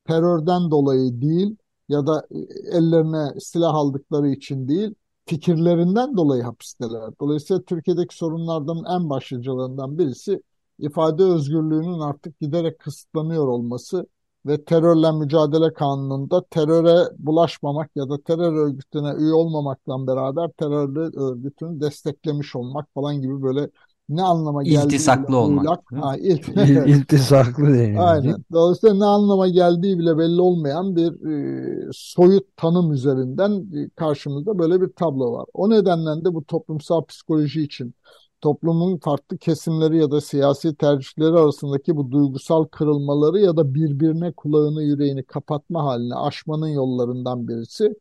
terörden 0.06 0.70
dolayı 0.70 1.20
değil 1.20 1.56
ya 1.88 2.06
da 2.06 2.26
e, 2.30 2.38
ellerine 2.78 3.40
silah 3.40 3.74
aldıkları 3.74 4.28
için 4.28 4.68
değil, 4.68 4.94
fikirlerinden 5.26 6.16
dolayı 6.16 6.42
hapisteler. 6.42 7.10
Dolayısıyla 7.20 7.62
Türkiye'deki 7.62 8.16
sorunlardan 8.16 8.84
en 8.96 9.10
başlıcalarından 9.10 9.98
birisi 9.98 10.42
ifade 10.78 11.22
özgürlüğünün 11.24 12.00
artık 12.00 12.40
giderek 12.40 12.78
kısıtlanıyor 12.78 13.48
olması 13.48 14.06
ve 14.46 14.64
terörle 14.64 15.12
mücadele 15.12 15.72
kanununda 15.72 16.44
teröre 16.50 17.04
bulaşmamak 17.18 17.90
ya 17.96 18.08
da 18.10 18.22
terör 18.22 18.52
örgütüne 18.52 19.12
üye 19.18 19.32
olmamakla 19.32 20.06
beraber 20.06 20.50
terör 20.50 20.96
örgütünü 21.16 21.80
desteklemiş 21.80 22.56
olmak 22.56 22.88
falan 22.94 23.20
gibi 23.22 23.42
böyle 23.42 23.70
ne 24.08 24.22
anlama 24.22 24.62
geldiği 24.62 24.84
İltisaklı 24.84 25.36
olmak. 25.36 25.64
muğlak, 25.64 26.04
ha, 26.04 26.16
İl, 26.16 26.38
iltisaklı. 26.86 27.66
Aynen. 27.98 28.44
Dolayısıyla 28.52 28.94
ne 28.94 29.04
anlama 29.04 29.48
geldiği 29.48 29.98
bile 29.98 30.18
belli 30.18 30.40
olmayan 30.40 30.96
bir 30.96 31.26
e, 31.30 31.90
soyut 31.92 32.56
tanım 32.56 32.92
üzerinden 32.92 33.50
e, 33.50 33.90
karşımızda 33.96 34.58
böyle 34.58 34.80
bir 34.80 34.88
tablo 34.88 35.32
var. 35.32 35.46
O 35.54 35.70
nedenle 35.70 36.24
de 36.24 36.34
bu 36.34 36.44
toplumsal 36.44 37.04
psikoloji 37.04 37.62
için 37.62 37.94
toplumun 38.40 38.98
farklı 38.98 39.38
kesimleri 39.38 39.98
ya 39.98 40.10
da 40.10 40.20
siyasi 40.20 40.74
tercihleri 40.76 41.38
arasındaki 41.38 41.96
bu 41.96 42.10
duygusal 42.10 42.64
kırılmaları 42.64 43.38
ya 43.40 43.56
da 43.56 43.74
birbirine 43.74 44.32
kulağını 44.32 44.82
yüreğini 44.82 45.24
kapatma 45.24 45.84
haline 45.84 46.14
aşmanın 46.14 46.68
yollarından 46.68 47.48
birisi 47.48 47.94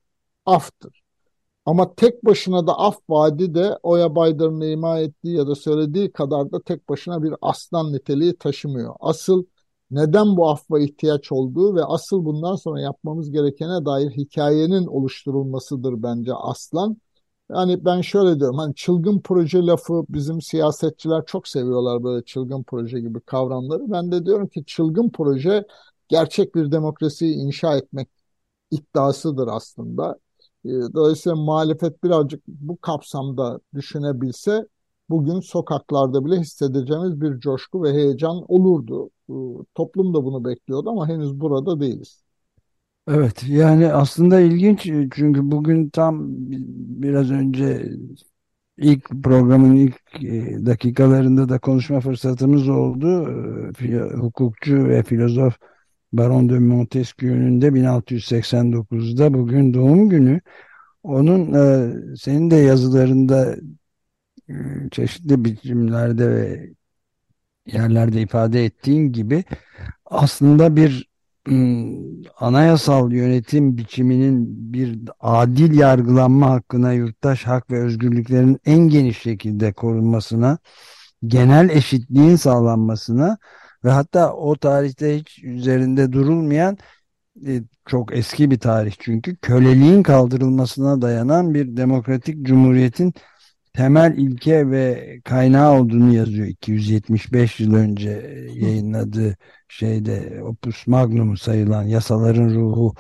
aftır. 0.46 1.01
Ama 1.66 1.96
tek 1.96 2.26
başına 2.26 2.68
da 2.68 2.78
af 2.80 2.98
vaadi 3.10 3.56
de 3.56 3.78
Oya 3.84 4.16
Baydar'ın 4.16 4.62
ima 4.62 5.00
ettiği 5.00 5.36
ya 5.38 5.48
da 5.48 5.56
söylediği 5.56 6.12
kadar 6.12 6.52
da 6.52 6.62
tek 6.62 6.90
başına 6.90 7.24
bir 7.24 7.34
aslan 7.42 7.94
niteliği 7.94 8.38
taşımıyor. 8.38 8.96
Asıl 9.00 9.46
neden 9.92 10.38
bu 10.38 10.50
affa 10.50 10.80
ihtiyaç 10.80 11.32
olduğu 11.32 11.76
ve 11.76 11.84
asıl 11.86 12.26
bundan 12.26 12.56
sonra 12.56 12.82
yapmamız 12.82 13.32
gerekene 13.32 13.86
dair 13.86 14.12
hikayenin 14.12 14.86
oluşturulmasıdır 14.88 16.04
bence 16.04 16.34
aslan. 16.34 16.98
Yani 17.52 17.86
ben 17.86 18.02
şöyle 18.02 18.40
diyorum 18.40 18.58
hani 18.58 18.76
çılgın 18.76 19.22
proje 19.22 19.60
lafı 19.60 20.06
bizim 20.10 20.42
siyasetçiler 20.42 21.26
çok 21.26 21.48
seviyorlar 21.48 22.04
böyle 22.04 22.26
çılgın 22.26 22.64
proje 22.64 23.00
gibi 23.00 23.22
kavramları. 23.22 23.92
Ben 23.92 24.12
de 24.12 24.26
diyorum 24.26 24.48
ki 24.48 24.66
çılgın 24.66 25.10
proje 25.10 25.66
gerçek 26.08 26.56
bir 26.56 26.72
demokrasiyi 26.72 27.36
inşa 27.36 27.78
etmek 27.78 28.10
iddiasıdır 28.72 29.48
aslında. 29.48 30.20
E, 30.66 30.70
dolayısıyla 30.70 31.36
muhalefet 31.36 32.04
birazcık 32.04 32.48
bu 32.48 32.78
kapsamda 32.78 33.60
düşünebilse 33.74 34.68
bugün 35.10 35.40
sokaklarda 35.40 36.26
bile 36.26 36.40
hissedeceğimiz 36.40 37.22
bir 37.22 37.40
coşku 37.40 37.84
ve 37.84 37.94
heyecan 37.94 38.46
olurdu. 38.48 39.10
E, 39.30 39.34
toplum 39.76 40.14
da 40.14 40.24
bunu 40.26 40.46
bekliyordu 40.46 40.90
ama 40.90 41.08
henüz 41.08 41.40
burada 41.40 41.80
değiliz. 41.80 42.24
Evet 43.08 43.44
yani 43.48 43.94
aslında 43.94 44.40
ilginç 44.40 44.82
çünkü 45.16 45.52
bugün 45.52 45.90
tam 45.90 46.26
biraz 47.02 47.32
önce 47.32 47.90
ilk 48.78 49.10
programın 49.24 49.76
ilk 49.76 50.24
e, 50.24 50.66
dakikalarında 50.66 51.50
da 51.50 51.60
konuşma 51.60 52.00
fırsatımız 52.00 52.70
oldu. 52.70 53.28
E, 53.82 54.00
hukukçu 54.18 54.86
ve 54.86 55.04
filozof 55.04 55.58
Baron 56.14 56.50
de 56.50 56.60
Montesquieu'nun 56.60 57.62
de 57.62 57.68
1689'da 57.68 59.34
bugün 59.34 59.74
doğum 59.74 60.10
günü. 60.10 60.42
Onun 61.04 61.54
e, 61.54 61.94
senin 62.16 62.52
de 62.52 62.56
yazılarında 62.56 63.56
çeşitli 64.92 65.46
biçimlerde 65.46 66.30
ve 66.30 66.70
yerlerde 67.66 68.22
ifade 68.22 68.66
ettiğin 68.66 69.12
gibi 69.12 69.44
aslında 70.06 70.76
bir 70.76 71.12
anayasal 72.40 73.12
yönetim 73.12 73.78
biçiminin 73.78 74.74
bir 74.74 75.00
adil 75.20 75.80
yargılanma 75.80 76.50
hakkına, 76.50 76.94
yurttaş 76.94 77.48
hak 77.48 77.72
ve 77.72 77.84
özgürlüklerin 77.84 78.60
en 78.66 78.80
geniş 78.80 79.18
şekilde 79.18 79.74
korunmasına, 79.74 80.58
genel 81.28 81.70
eşitliğin 81.70 82.36
sağlanmasına 82.36 83.38
ve 83.86 83.90
hatta 83.90 84.34
o 84.34 84.56
tarihte 84.56 85.18
hiç 85.20 85.44
üzerinde 85.44 86.12
durulmayan 86.12 86.78
e, 87.48 87.62
çok 87.86 88.18
eski 88.18 88.52
bir 88.52 88.60
tarih 88.60 88.94
çünkü 89.00 89.36
köleliğin 89.38 90.04
kaldırılmasına 90.04 91.02
dayanan 91.02 91.54
bir 91.54 91.78
demokratik 91.78 92.46
cumhuriyetin 92.46 93.14
temel 93.74 94.18
ilke 94.18 94.72
ve 94.72 95.20
kaynağı 95.24 95.80
olduğunu 95.80 96.14
yazıyor. 96.14 96.48
275 96.48 97.60
yıl 97.60 97.74
önce 97.74 98.10
yayınladığı 98.54 99.38
şeyde 99.68 100.44
Opus 100.44 100.88
Magnum 100.88 101.38
sayılan 101.38 101.84
yasaların 101.84 102.50
ruhu 102.50 102.94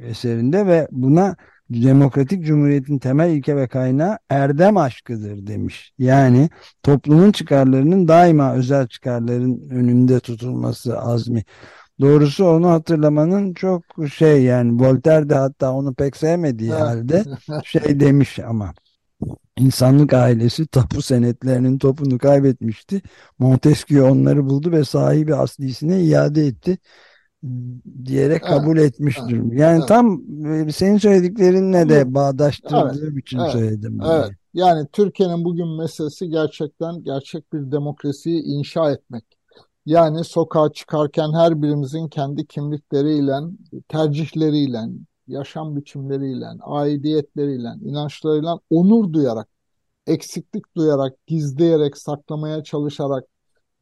eserinde 0.00 0.66
ve 0.66 0.88
buna 0.90 1.36
demokratik 1.74 2.44
cumhuriyetin 2.44 2.98
temel 2.98 3.30
ilke 3.30 3.56
ve 3.56 3.68
kaynağı 3.68 4.18
erdem 4.30 4.76
aşkıdır 4.76 5.46
demiş. 5.46 5.92
Yani 5.98 6.50
toplumun 6.82 7.32
çıkarlarının 7.32 8.08
daima 8.08 8.54
özel 8.54 8.88
çıkarların 8.88 9.70
önünde 9.70 10.20
tutulması 10.20 11.00
azmi. 11.00 11.44
Doğrusu 12.00 12.46
onu 12.46 12.68
hatırlamanın 12.68 13.54
çok 13.54 13.82
şey 14.14 14.42
yani 14.42 14.82
Voltaire 14.82 15.28
de 15.28 15.34
hatta 15.34 15.72
onu 15.72 15.94
pek 15.94 16.16
sevmediği 16.16 16.72
halde 16.72 17.24
şey 17.64 18.00
demiş 18.00 18.38
ama 18.38 18.74
İnsanlık 19.58 20.12
ailesi 20.12 20.66
tapu 20.66 21.02
senetlerinin 21.02 21.78
topunu 21.78 22.18
kaybetmişti. 22.18 23.02
Montesquieu 23.38 24.04
onları 24.04 24.46
buldu 24.46 24.72
ve 24.72 24.84
sahibi 24.84 25.34
aslisine 25.34 26.00
iade 26.00 26.46
etti 26.46 26.78
diyerek 28.04 28.44
kabul 28.44 28.78
evet, 28.78 28.94
etmiş 28.94 29.18
evet. 29.22 29.52
Yani 29.52 29.78
evet. 29.78 29.88
tam 29.88 30.22
e, 30.46 30.72
senin 30.72 30.98
söylediklerinle 30.98 31.88
de 31.88 32.14
bağdaştırdığı 32.14 33.08
evet, 33.08 33.22
için 33.22 33.38
evet, 33.38 33.52
söyledim. 33.52 34.00
Evet. 34.02 34.30
Yani 34.54 34.86
Türkiye'nin 34.92 35.44
bugün 35.44 35.68
meselesi 35.68 36.28
gerçekten 36.28 37.04
gerçek 37.04 37.52
bir 37.52 37.72
demokrasiyi 37.72 38.42
inşa 38.42 38.90
etmek. 38.90 39.24
Yani 39.86 40.24
sokağa 40.24 40.72
çıkarken 40.72 41.32
her 41.32 41.62
birimizin 41.62 42.08
kendi 42.08 42.46
kimlikleriyle, 42.46 43.34
tercihleriyle, 43.88 44.78
yaşam 45.26 45.76
biçimleriyle, 45.76 46.46
aidiyetleriyle, 46.60 47.68
inançlarıyla 47.84 48.58
onur 48.70 49.12
duyarak, 49.12 49.48
eksiklik 50.06 50.76
duyarak, 50.76 51.26
gizleyerek, 51.26 51.96
saklamaya 51.96 52.64
çalışarak, 52.64 53.24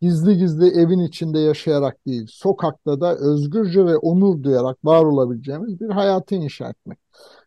gizli 0.01 0.39
gizli 0.39 0.67
evin 0.67 1.01
içinde 1.01 1.39
yaşayarak 1.39 2.07
değil, 2.07 2.27
sokakta 2.31 3.01
da 3.01 3.17
özgürce 3.17 3.87
ve 3.87 3.97
onur 3.97 4.43
duyarak 4.43 4.85
var 4.85 5.05
olabileceğimiz 5.05 5.81
bir 5.81 5.91
hayatı 5.91 6.35
inşa 6.35 6.69
etmek. 6.71 6.99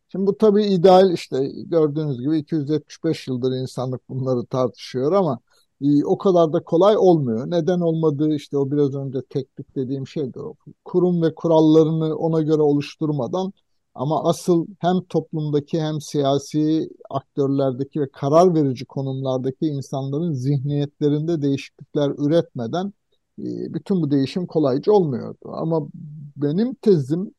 Şimdi 0.09 0.27
bu 0.27 0.37
tabii 0.37 0.65
ideal 0.65 1.11
işte 1.13 1.51
gördüğünüz 1.65 2.21
gibi 2.21 2.37
275 2.37 3.27
yıldır 3.27 3.51
insanlık 3.51 4.09
bunları 4.09 4.45
tartışıyor 4.45 5.11
ama 5.11 5.39
e, 5.81 6.05
o 6.05 6.17
kadar 6.17 6.53
da 6.53 6.63
kolay 6.63 6.97
olmuyor. 6.97 7.51
Neden 7.51 7.79
olmadığı 7.79 8.35
işte 8.35 8.57
o 8.57 8.71
biraz 8.71 8.95
önce 8.95 9.21
teknik 9.29 9.75
dediğim. 9.75 10.03
O 10.37 10.55
kurum 10.85 11.21
ve 11.21 11.35
kurallarını 11.35 12.15
ona 12.15 12.41
göre 12.41 12.61
oluşturmadan 12.61 13.53
ama 13.95 14.23
asıl 14.23 14.65
hem 14.79 15.01
toplumdaki 15.09 15.81
hem 15.81 16.01
siyasi 16.01 16.89
aktörlerdeki 17.09 18.01
ve 18.01 18.09
karar 18.11 18.55
verici 18.55 18.85
konumlardaki 18.85 19.65
insanların 19.65 20.33
zihniyetlerinde 20.33 21.41
değişiklikler 21.41 22.11
üretmeden 22.17 22.93
e, 23.39 23.73
bütün 23.73 24.01
bu 24.01 24.11
değişim 24.11 24.47
kolayca 24.47 24.91
olmuyordu. 24.91 25.39
Ama 25.43 25.87
benim 26.37 26.73
tezim 26.75 27.31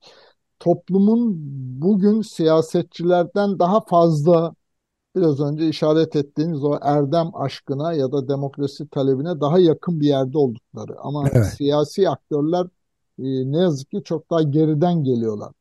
toplumun 0.60 1.34
bugün 1.82 2.22
siyasetçilerden 2.22 3.58
daha 3.58 3.80
fazla 3.80 4.54
biraz 5.16 5.40
önce 5.40 5.68
işaret 5.68 6.16
ettiğiniz 6.16 6.64
o 6.64 6.78
erdem 6.82 7.30
aşkına 7.34 7.92
ya 7.92 8.12
da 8.12 8.28
demokrasi 8.28 8.88
talebine 8.88 9.40
daha 9.40 9.58
yakın 9.58 10.00
bir 10.00 10.06
yerde 10.06 10.38
oldukları. 10.38 11.00
Ama 11.00 11.28
evet. 11.32 11.46
siyasi 11.46 12.08
aktörler 12.08 12.66
e, 13.18 13.24
ne 13.52 13.58
yazık 13.58 13.90
ki 13.90 14.02
çok 14.04 14.30
daha 14.30 14.42
geriden 14.42 15.04
geliyorlar. 15.04 15.52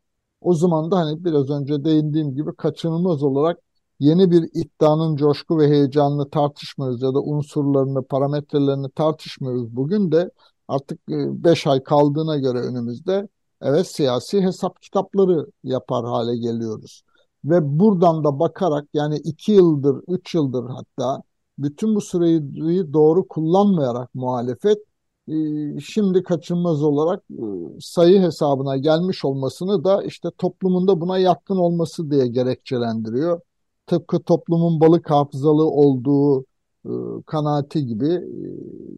O 0.44 0.54
zaman 0.54 0.92
da 0.92 0.98
hani 0.98 1.26
biraz 1.26 1.50
önce 1.50 1.84
değindiğim 1.86 2.36
gibi 2.36 2.56
kaçınılmaz 2.56 3.24
olarak 3.24 3.60
yeni 4.00 4.32
bir 4.32 4.50
iddianın 4.54 5.16
coşku 5.16 5.60
ve 5.60 5.68
heyecanını 5.70 6.30
tartışmıyoruz 6.30 7.02
ya 7.02 7.14
da 7.14 7.22
unsurlarını, 7.22 8.04
parametrelerini 8.04 8.90
tartışmıyoruz. 8.90 9.76
Bugün 9.76 10.12
de 10.12 10.32
artık 10.68 11.08
5 11.08 11.66
e, 11.66 11.70
ay 11.70 11.84
kaldığına 11.84 12.38
göre 12.38 12.60
önümüzde 12.60 13.28
evet 13.62 13.88
siyasi 13.88 14.42
hesap 14.42 14.82
kitapları 14.82 15.48
yapar 15.64 16.06
hale 16.06 16.38
geliyoruz. 16.38 17.04
Ve 17.46 17.80
buradan 17.80 18.24
da 18.24 18.40
bakarak 18.40 18.86
yani 18.94 19.18
2 19.18 19.52
yıldır, 19.52 20.04
3 20.08 20.36
yıldır 20.36 20.70
hatta 20.70 21.24
bütün 21.58 21.96
bu 21.96 22.02
süreyi 22.02 22.94
doğru 22.94 23.28
kullanmayarak 23.28 24.16
muhalefet 24.16 24.78
şimdi 25.86 26.24
kaçınmaz 26.24 26.84
olarak 26.84 27.24
e, 27.32 27.46
sayı 27.80 28.22
hesabına 28.22 28.78
gelmiş 28.78 29.26
olmasını 29.26 29.84
da 29.84 30.04
işte 30.04 30.30
toplumunda 30.38 31.02
buna 31.02 31.18
yatkın 31.18 31.58
olması 31.58 32.12
diye 32.12 32.28
gerekçelendiriyor. 32.28 33.42
Tıpkı 33.88 34.20
toplumun 34.20 34.80
balık 34.80 35.10
hafızalı 35.10 35.64
olduğu 35.66 36.42
e, 36.86 36.92
kanaati 37.26 37.86
gibi 37.86 38.10
e, 38.10 38.48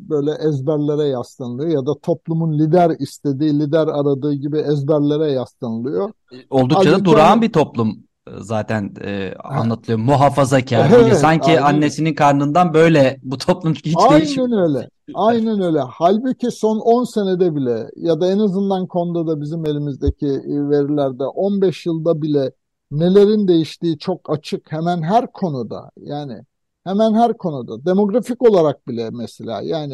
böyle 0.10 0.32
ezberlere 0.32 1.08
yaslanılıyor 1.08 1.70
ya 1.70 1.86
da 1.86 2.00
toplumun 2.00 2.60
lider 2.60 2.92
istediği, 3.00 3.60
lider 3.60 3.88
aradığı 3.88 4.34
gibi 4.34 4.58
ezberlere 4.58 5.32
yaslanılıyor. 5.32 6.12
Oldukça 6.50 6.92
da 6.92 7.06
durağan 7.06 7.42
bir 7.42 7.54
toplum 7.54 8.04
zaten 8.38 8.94
e, 9.04 9.34
anlatılıyor. 9.44 10.00
Muhafazakar. 10.00 10.92
Evet, 10.96 11.18
sanki 11.18 11.52
aynen. 11.52 11.62
annesinin 11.62 12.14
karnından 12.14 12.74
böyle 12.74 13.20
bu 13.24 13.38
toplum 13.38 13.74
hiç 13.74 13.96
aynen 13.98 14.20
değişmiyor. 14.20 14.50
Aynen 14.50 14.76
öyle. 14.76 14.90
Aynen 15.14 15.62
öyle. 15.62 15.80
Halbuki 15.80 16.52
son 16.52 16.80
10 16.80 17.04
senede 17.04 17.56
bile 17.56 17.90
ya 17.96 18.22
da 18.22 18.32
en 18.32 18.40
azından 18.40 18.88
konuda 18.88 19.28
da 19.28 19.42
bizim 19.42 19.66
elimizdeki 19.66 20.28
e, 20.28 20.70
verilerde 20.70 21.24
15 21.24 21.86
yılda 21.86 22.22
bile 22.22 22.52
nelerin 22.92 23.48
değiştiği 23.48 23.98
çok 23.98 24.30
açık. 24.30 24.72
Hemen 24.72 25.02
her 25.02 25.32
konuda 25.32 25.92
yani 25.98 26.42
hemen 26.84 27.14
her 27.14 27.38
konuda 27.38 27.86
demografik 27.86 28.42
olarak 28.50 28.88
bile 28.88 29.10
mesela 29.10 29.62
yani 29.62 29.94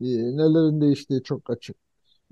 e, 0.00 0.06
nelerin 0.08 0.80
değiştiği 0.80 1.22
çok 1.22 1.50
açık. 1.50 1.76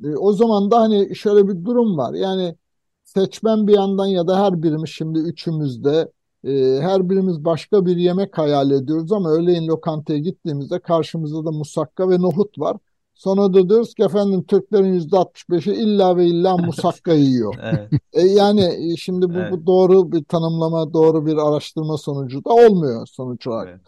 E, 0.05 0.17
o 0.17 0.33
zaman 0.33 0.71
da 0.71 0.81
hani 0.81 1.17
şöyle 1.17 1.49
bir 1.49 1.65
durum 1.65 1.99
var. 1.99 2.15
Yani 2.15 2.57
seçmen 3.05 3.67
bir 3.67 3.75
yandan 3.75 4.07
ya 4.07 4.27
da 4.27 4.45
her 4.45 4.62
birimiz 4.62 4.91
şimdi 4.91 5.19
üçümüzde 5.19 6.12
e, 6.47 6.81
her 6.81 7.11
birimiz 7.11 7.45
başka 7.45 7.87
bir 7.87 7.97
yemek 7.97 8.39
hayal 8.39 8.71
ediyoruz 8.71 9.13
ama 9.13 9.31
öğleyin 9.31 9.69
lokantaya 9.69 10.19
gittiğimizde 10.19 10.79
karşımızda 10.79 11.45
da 11.45 11.51
musakka 11.51 12.09
ve 12.09 12.21
nohut 12.21 12.59
var. 12.59 12.77
Sonra 13.15 13.55
da 13.55 13.69
diyoruz 13.69 13.95
ki 13.95 14.03
efendim 14.03 14.45
Türklerin 14.45 14.93
yüzde 14.93 15.17
65'i 15.17 15.75
illa 15.75 16.17
ve 16.17 16.27
illa 16.27 16.57
musakka 16.57 17.13
yiyor. 17.13 17.55
evet. 17.63 17.91
e, 18.13 18.23
yani 18.23 18.93
e, 18.93 18.97
şimdi 18.97 19.29
bu, 19.29 19.39
evet. 19.39 19.53
bu 19.53 19.67
doğru 19.67 20.13
bir 20.13 20.25
tanımlama, 20.25 20.93
doğru 20.93 21.27
bir 21.27 21.37
araştırma 21.37 21.99
sonucu 21.99 22.45
da 22.45 22.51
olmuyor 22.51 23.07
sonuç 23.07 23.47
olarak. 23.47 23.69
Evet. 23.69 23.81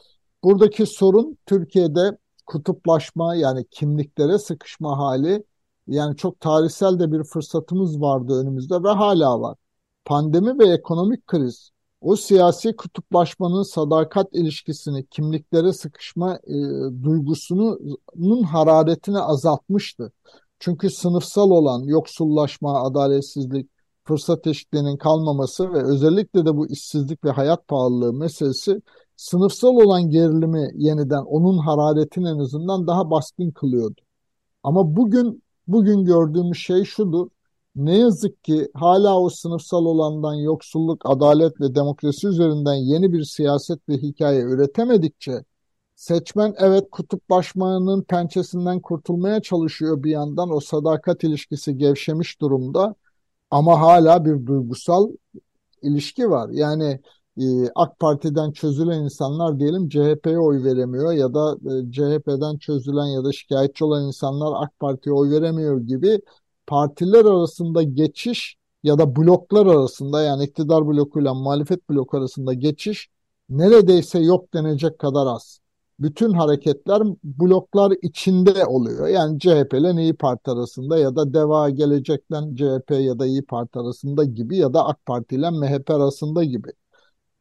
Buradaki 0.44 0.86
sorun 0.86 1.38
Türkiye'de 1.46 2.18
kutuplaşma 2.46 3.34
yani 3.34 3.64
kimliklere 3.70 4.38
sıkışma 4.38 4.98
hali 4.98 5.44
yani 5.86 6.16
çok 6.16 6.40
tarihsel 6.40 6.98
de 6.98 7.12
bir 7.12 7.24
fırsatımız 7.24 8.00
vardı 8.00 8.40
önümüzde 8.42 8.82
ve 8.82 8.88
hala 8.88 9.40
var. 9.40 9.56
Pandemi 10.04 10.58
ve 10.58 10.68
ekonomik 10.68 11.26
kriz 11.26 11.70
o 12.00 12.16
siyasi 12.16 12.76
kutuplaşmanın 12.76 13.62
sadakat 13.62 14.28
ilişkisini, 14.32 15.06
kimliklere 15.06 15.72
sıkışma 15.72 16.34
e, 16.36 16.54
duygusunun 17.02 18.42
hararetini 18.42 19.18
azaltmıştı. 19.18 20.12
Çünkü 20.58 20.90
sınıfsal 20.90 21.50
olan 21.50 21.82
yoksullaşma, 21.82 22.82
adaletsizlik, 22.82 23.70
fırsat 24.04 24.46
eşitliğinin 24.46 24.96
kalmaması 24.96 25.72
ve 25.72 25.82
özellikle 25.82 26.46
de 26.46 26.56
bu 26.56 26.68
işsizlik 26.68 27.24
ve 27.24 27.30
hayat 27.30 27.68
pahalılığı 27.68 28.12
meselesi 28.12 28.82
sınıfsal 29.16 29.76
olan 29.76 30.10
gerilimi 30.10 30.70
yeniden 30.74 31.22
onun 31.22 31.58
hararetini 31.58 32.28
en 32.28 32.38
azından 32.38 32.86
daha 32.86 33.10
baskın 33.10 33.50
kılıyordu. 33.50 34.00
Ama 34.62 34.96
bugün 34.96 35.42
bugün 35.66 36.04
gördüğümüz 36.04 36.58
şey 36.58 36.84
şudur. 36.84 37.28
Ne 37.76 37.98
yazık 37.98 38.44
ki 38.44 38.68
hala 38.74 39.20
o 39.20 39.30
sınıfsal 39.30 39.84
olandan 39.84 40.34
yoksulluk, 40.34 41.02
adalet 41.04 41.60
ve 41.60 41.74
demokrasi 41.74 42.26
üzerinden 42.28 42.74
yeni 42.74 43.12
bir 43.12 43.24
siyaset 43.24 43.88
ve 43.88 43.94
hikaye 43.94 44.40
üretemedikçe 44.42 45.44
seçmen 45.96 46.54
evet 46.58 46.84
kutuplaşmanın 46.90 48.02
pençesinden 48.02 48.80
kurtulmaya 48.80 49.42
çalışıyor 49.42 50.02
bir 50.02 50.10
yandan 50.10 50.50
o 50.50 50.60
sadakat 50.60 51.24
ilişkisi 51.24 51.76
gevşemiş 51.78 52.40
durumda 52.40 52.94
ama 53.50 53.80
hala 53.80 54.24
bir 54.24 54.46
duygusal 54.46 55.10
ilişki 55.82 56.30
var. 56.30 56.50
Yani 56.52 57.00
e, 57.38 57.44
AK 57.74 57.98
Parti'den 58.00 58.52
çözülen 58.52 59.02
insanlar 59.02 59.60
diyelim 59.60 59.88
CHP'ye 59.88 60.38
oy 60.38 60.64
veremiyor 60.64 61.12
ya 61.12 61.34
da 61.34 61.56
e, 61.66 61.92
CHP'den 61.92 62.58
çözülen 62.58 63.06
ya 63.06 63.24
da 63.24 63.32
şikayetçi 63.32 63.84
olan 63.84 64.06
insanlar 64.06 64.64
AK 64.64 64.80
Parti'ye 64.80 65.14
oy 65.14 65.30
veremiyor 65.30 65.80
gibi 65.80 66.20
partiler 66.68 67.24
arasında 67.24 67.82
geçiş 67.82 68.56
ya 68.82 68.98
da 68.98 69.16
bloklar 69.16 69.66
arasında 69.66 70.22
yani 70.22 70.44
iktidar 70.44 70.86
blokuyla 70.86 71.34
muhalefet 71.34 71.90
bloku 71.90 72.16
arasında 72.16 72.54
geçiş 72.54 73.08
neredeyse 73.50 74.18
yok 74.18 74.54
denecek 74.54 74.98
kadar 74.98 75.26
az. 75.26 75.60
Bütün 76.00 76.32
hareketler 76.32 77.02
bloklar 77.24 77.92
içinde 78.02 78.66
oluyor. 78.66 79.08
Yani 79.08 79.38
CHP 79.38 79.74
ile 79.74 80.02
İyi 80.02 80.14
Parti 80.14 80.50
arasında 80.50 80.98
ya 80.98 81.16
da 81.16 81.34
Deva 81.34 81.70
Gelecek'ten 81.70 82.54
CHP 82.54 82.90
ya 82.90 83.18
da 83.18 83.26
İyi 83.26 83.42
Parti 83.42 83.78
arasında 83.78 84.24
gibi 84.24 84.56
ya 84.56 84.74
da 84.74 84.86
AK 84.86 85.06
Parti 85.06 85.34
ile 85.34 85.50
MHP 85.50 85.90
arasında 85.90 86.44
gibi. 86.44 86.68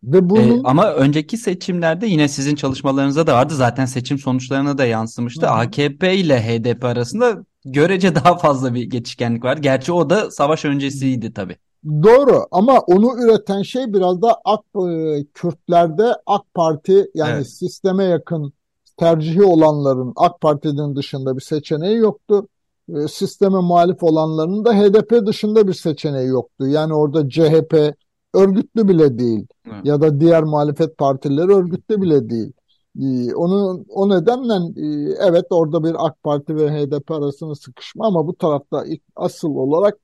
Ve 0.03 0.17
ee, 0.17 0.29
bunun... 0.29 0.57
E, 0.57 0.61
ama 0.63 0.93
önceki 0.93 1.37
seçimlerde 1.37 2.07
yine 2.07 2.27
sizin 2.27 2.55
çalışmalarınızda 2.55 3.27
da 3.27 3.33
vardı. 3.33 3.55
Zaten 3.55 3.85
seçim 3.85 4.17
sonuçlarına 4.17 4.77
da 4.77 4.85
yansımıştı. 4.85 5.45
Hı. 5.45 5.51
AKP 5.51 6.15
ile 6.15 6.41
HDP 6.41 6.85
arasında 6.85 7.45
görece 7.71 8.15
daha 8.15 8.37
fazla 8.37 8.73
bir 8.73 8.83
geçişkenlik 8.83 9.43
var. 9.43 9.57
Gerçi 9.57 9.93
o 9.93 10.09
da 10.09 10.31
savaş 10.31 10.65
öncesiydi 10.65 11.33
tabii. 11.33 11.57
Doğru 11.85 12.47
ama 12.51 12.79
onu 12.79 13.23
üreten 13.23 13.61
şey 13.61 13.93
biraz 13.93 14.21
da 14.21 14.41
AK 14.45 14.65
e, 14.89 15.25
Kürtlerde 15.33 16.13
AK 16.25 16.53
Parti 16.53 17.11
yani 17.13 17.35
evet. 17.35 17.49
sisteme 17.49 18.03
yakın 18.03 18.53
tercihi 18.97 19.43
olanların 19.43 20.13
AK 20.15 20.41
Parti'nin 20.41 20.95
dışında 20.95 21.35
bir 21.35 21.41
seçeneği 21.41 21.97
yoktu. 21.97 22.47
E, 22.95 23.07
sisteme 23.07 23.59
muhalif 23.59 24.03
olanların 24.03 24.65
da 24.65 24.73
HDP 24.73 25.27
dışında 25.27 25.67
bir 25.67 25.73
seçeneği 25.73 26.27
yoktu. 26.27 26.67
Yani 26.67 26.93
orada 26.93 27.29
CHP 27.29 27.95
örgütlü 28.33 28.87
bile 28.87 29.19
değil 29.19 29.47
evet. 29.65 29.85
ya 29.85 30.01
da 30.01 30.19
diğer 30.19 30.43
muhalefet 30.43 30.97
partileri 30.97 31.51
örgütlü 31.51 32.01
bile 32.01 32.29
değil. 32.29 32.53
Ee, 33.01 33.35
onu 33.35 33.85
o 33.89 34.09
nedenle 34.09 34.53
e, 34.81 35.15
evet 35.27 35.45
orada 35.49 35.83
bir 35.83 36.05
AK 36.07 36.23
Parti 36.23 36.55
ve 36.55 36.71
HDP 36.71 37.11
arasında 37.11 37.55
sıkışma 37.55 38.07
ama 38.07 38.27
bu 38.27 38.37
tarafta 38.37 38.85
asıl 39.15 39.49
olarak 39.55 39.99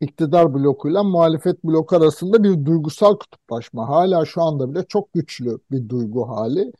iktidar 0.00 0.54
blokuyla 0.54 1.02
muhalefet 1.04 1.64
bloku 1.64 1.96
arasında 1.96 2.42
bir 2.44 2.64
duygusal 2.66 3.16
kutuplaşma. 3.16 3.88
Hala 3.88 4.24
şu 4.26 4.42
anda 4.42 4.70
bile 4.74 4.84
çok 4.88 5.12
güçlü 5.12 5.58
bir 5.70 5.88
duygu 5.88 6.28
hali. 6.28 6.72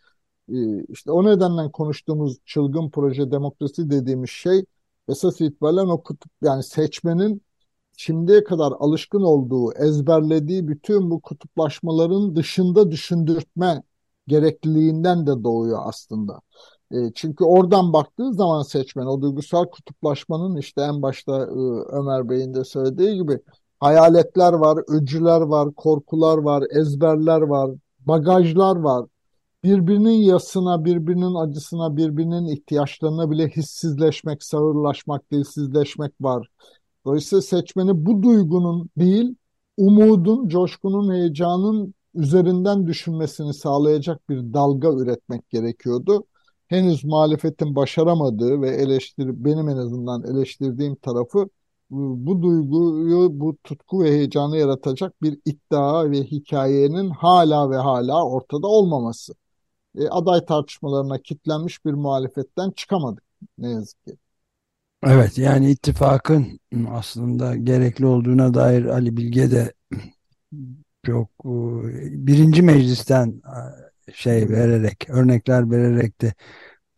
Ee, 0.52 0.84
işte 0.88 1.12
o 1.12 1.24
nedenle 1.24 1.70
konuştuğumuz 1.72 2.38
çılgın 2.46 2.90
proje 2.90 3.30
demokrasi 3.30 3.90
dediğimiz 3.90 4.30
şey 4.30 4.64
esas 5.08 5.40
itibaren 5.40 5.86
o 5.88 6.02
kutup 6.02 6.32
yani 6.42 6.62
seçmenin 6.62 7.42
şimdiye 7.96 8.44
kadar 8.44 8.72
alışkın 8.80 9.22
olduğu, 9.22 9.72
ezberlediği 9.72 10.68
bütün 10.68 11.10
bu 11.10 11.20
kutuplaşmaların 11.20 12.36
dışında 12.36 12.90
düşündürtme 12.90 13.82
gerekliliğinden 14.30 15.26
de 15.26 15.44
doğuyor 15.44 15.78
aslında. 15.84 16.40
E, 16.92 16.96
çünkü 17.14 17.44
oradan 17.44 17.92
baktığı 17.92 18.32
zaman 18.34 18.62
seçmen 18.62 19.06
o 19.06 19.22
duygusal 19.22 19.64
kutuplaşmanın 19.64 20.56
işte 20.56 20.82
en 20.82 21.02
başta 21.02 21.38
e, 21.38 21.58
Ömer 21.98 22.28
Bey'in 22.28 22.54
de 22.54 22.64
söylediği 22.64 23.14
gibi 23.22 23.38
hayaletler 23.80 24.52
var, 24.52 24.78
öcüler 24.88 25.40
var, 25.40 25.74
korkular 25.74 26.38
var, 26.38 26.64
ezberler 26.70 27.40
var, 27.40 27.70
bagajlar 28.00 28.76
var. 28.76 29.06
Birbirinin 29.64 30.10
yasına, 30.10 30.84
birbirinin 30.84 31.34
acısına, 31.34 31.96
birbirinin 31.96 32.46
ihtiyaçlarına 32.46 33.30
bile 33.30 33.48
hissizleşmek, 33.48 34.42
sağırlaşmak, 34.44 35.32
dilsizleşmek 35.32 36.12
var. 36.20 36.48
Dolayısıyla 37.04 37.42
seçmeni 37.42 38.06
bu 38.06 38.22
duygunun 38.22 38.90
değil, 38.96 39.34
umudun, 39.76 40.48
coşkunun, 40.48 41.14
heyecanın 41.14 41.94
üzerinden 42.14 42.86
düşünmesini 42.86 43.54
sağlayacak 43.54 44.28
bir 44.28 44.52
dalga 44.54 44.88
üretmek 44.92 45.50
gerekiyordu. 45.50 46.24
Henüz 46.68 47.04
muhalefetin 47.04 47.76
başaramadığı 47.76 48.62
ve 48.62 48.70
eleştir 48.70 49.44
benim 49.44 49.68
en 49.68 49.76
azından 49.76 50.24
eleştirdiğim 50.24 50.96
tarafı 50.96 51.48
bu 51.90 52.42
duyguyu, 52.42 53.40
bu 53.40 53.56
tutku 53.64 54.02
ve 54.02 54.10
heyecanı 54.10 54.56
yaratacak 54.56 55.22
bir 55.22 55.38
iddia 55.44 56.10
ve 56.10 56.22
hikayenin 56.22 57.10
hala 57.10 57.70
ve 57.70 57.76
hala 57.76 58.26
ortada 58.26 58.66
olmaması. 58.66 59.34
E, 59.98 60.08
aday 60.08 60.44
tartışmalarına 60.44 61.18
kitlenmiş 61.18 61.84
bir 61.84 61.92
muhalefetten 61.92 62.70
çıkamadık 62.70 63.24
ne 63.58 63.70
yazık 63.70 64.04
ki. 64.04 64.16
Evet 65.02 65.38
yani 65.38 65.70
ittifakın 65.70 66.60
aslında 66.90 67.56
gerekli 67.56 68.06
olduğuna 68.06 68.54
dair 68.54 68.84
Ali 68.84 69.16
Bilge 69.16 69.50
de 69.50 69.72
çok 71.06 71.28
e, 71.44 71.50
birinci 72.26 72.62
meclisten 72.62 73.42
e, 74.08 74.12
şey 74.12 74.48
vererek 74.48 75.06
örnekler 75.10 75.70
vererek 75.70 76.20
de 76.20 76.34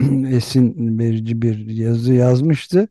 esin 0.36 0.98
verici 0.98 1.42
bir 1.42 1.66
yazı 1.66 2.14
yazmıştı. 2.14 2.88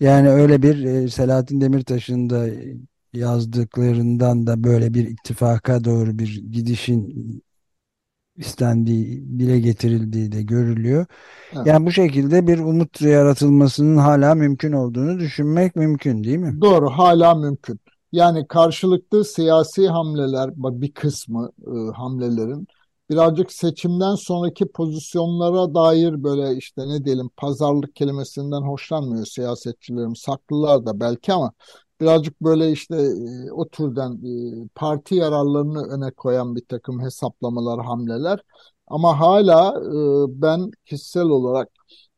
Yani 0.00 0.30
öyle 0.30 0.62
bir 0.62 0.84
e, 0.84 1.08
Selahattin 1.08 1.60
Demirtaş'ın 1.60 2.30
da 2.30 2.46
yazdıklarından 3.12 4.46
da 4.46 4.64
böyle 4.64 4.94
bir 4.94 5.08
ittifaka 5.08 5.84
doğru 5.84 6.18
bir 6.18 6.42
gidişin 6.52 7.42
istendiği, 8.36 9.38
dile 9.38 9.60
getirildiği 9.60 10.32
de 10.32 10.42
görülüyor. 10.42 11.06
Evet. 11.52 11.66
Yani 11.66 11.86
bu 11.86 11.92
şekilde 11.92 12.46
bir 12.46 12.58
umut 12.58 13.00
yaratılmasının 13.00 13.96
hala 13.96 14.34
mümkün 14.34 14.72
olduğunu 14.72 15.18
düşünmek 15.18 15.76
mümkün 15.76 16.24
değil 16.24 16.38
mi? 16.38 16.60
Doğru, 16.60 16.90
hala 16.90 17.34
mümkün. 17.34 17.80
Yani 18.12 18.46
karşılıklı 18.48 19.24
siyasi 19.24 19.88
hamleler, 19.88 20.50
bir 20.56 20.92
kısmı 20.92 21.50
e, 21.66 21.92
hamlelerin 21.96 22.66
birazcık 23.10 23.52
seçimden 23.52 24.14
sonraki 24.14 24.66
pozisyonlara 24.68 25.74
dair 25.74 26.22
böyle 26.24 26.56
işte 26.56 26.88
ne 26.88 27.04
diyelim 27.04 27.30
pazarlık 27.36 27.96
kelimesinden 27.96 28.60
hoşlanmıyor 28.62 29.26
siyasetçilerim. 29.26 30.16
Saklılar 30.16 30.86
da 30.86 31.00
belki 31.00 31.32
ama 31.32 31.52
birazcık 32.00 32.40
böyle 32.42 32.72
işte 32.72 32.96
e, 32.96 33.52
o 33.52 33.68
türden 33.68 34.12
e, 34.64 34.68
parti 34.74 35.14
yararlarını 35.14 35.82
öne 35.86 36.10
koyan 36.10 36.56
bir 36.56 36.64
takım 36.68 37.00
hesaplamalar, 37.02 37.84
hamleler. 37.84 38.40
Ama 38.86 39.20
hala 39.20 39.74
e, 40.28 40.42
ben 40.42 40.70
kişisel 40.86 41.24
olarak 41.24 41.68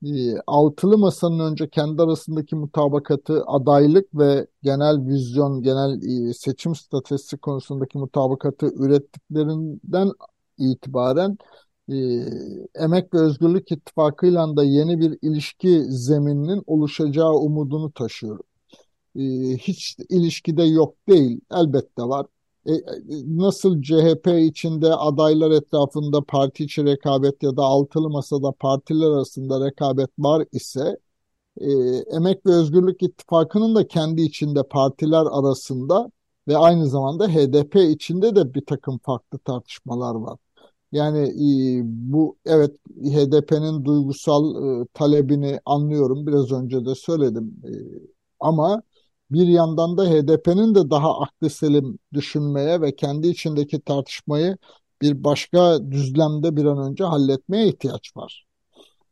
e, 0.05 0.37
altılı 0.47 0.99
masanın 0.99 1.39
önce 1.39 1.69
kendi 1.71 2.03
arasındaki 2.03 2.57
mutabakatı 2.57 3.45
adaylık 3.47 4.15
ve 4.15 4.47
genel 4.63 5.07
vizyon, 5.07 5.63
genel 5.63 6.03
e, 6.29 6.35
seçim 6.35 6.75
stratejisi 6.75 7.39
konusundaki 7.39 7.99
mutabakatı 7.99 8.67
ürettiklerinden 8.67 10.11
itibaren 10.59 11.39
e, 11.93 11.95
Emek 12.75 13.15
ve 13.15 13.19
Özgürlük 13.19 13.73
İttifakı'yla 13.73 14.57
da 14.57 14.65
yeni 14.65 15.01
bir 15.01 15.19
ilişki 15.23 15.85
zemininin 15.89 16.63
oluşacağı 16.67 17.33
umudunu 17.35 17.93
taşıyorum. 17.93 18.45
E, 19.17 19.23
hiç 19.57 19.97
ilişkide 20.09 20.63
yok 20.63 20.95
değil, 21.09 21.41
elbette 21.53 22.03
var. 22.03 22.27
E, 22.67 22.73
e, 22.73 22.83
nasıl 23.27 23.83
CHP 23.83 24.29
içinde 24.41 24.95
adaylar 24.95 25.51
etrafında 25.51 26.25
parti 26.25 26.65
içi 26.65 26.85
rekabet 26.85 27.43
ya 27.43 27.57
da 27.57 27.63
altılı 27.63 28.11
masada 28.11 28.53
partiler 28.53 29.07
arasında 29.07 29.67
rekabet 29.67 30.11
var 30.19 30.47
ise 30.53 30.99
e, 31.61 31.67
Emek 32.17 32.47
ve 32.47 32.51
Özgürlük 32.53 33.03
İttifakı'nın 33.03 33.75
da 33.75 33.89
kendi 33.89 34.23
içinde 34.23 34.63
partiler 34.63 35.27
arasında 35.31 36.11
ve 36.49 36.57
aynı 36.57 36.87
zamanda 36.87 37.29
HDP 37.29 37.77
içinde 37.77 38.37
de 38.37 38.55
bir 38.55 38.67
takım 38.67 38.99
farklı 38.99 39.39
tartışmalar 39.39 40.15
var. 40.15 40.39
Yani 40.93 41.33
bu 41.85 42.37
evet 42.47 42.77
HDP'nin 43.05 43.85
duygusal 43.85 44.55
talebini 44.95 45.61
anlıyorum. 45.67 46.27
Biraz 46.27 46.53
önce 46.53 46.87
de 46.87 46.95
söyledim. 46.95 47.57
E, 47.65 47.73
ama 48.41 48.83
bir 49.33 49.47
yandan 49.47 49.97
da 49.97 50.05
HDP'nin 50.05 50.75
de 50.75 50.91
daha 50.91 51.21
aklı 51.21 51.51
selim 51.51 51.99
düşünmeye 52.13 52.81
ve 52.81 52.97
kendi 52.97 53.29
içindeki 53.29 53.81
tartışmayı 53.81 54.57
bir 55.03 55.25
başka 55.25 55.91
düzlemde 55.91 56.57
bir 56.57 56.65
an 56.65 56.79
önce 56.79 57.05
halletmeye 57.05 57.69
ihtiyaç 57.69 58.17
var. 58.17 58.47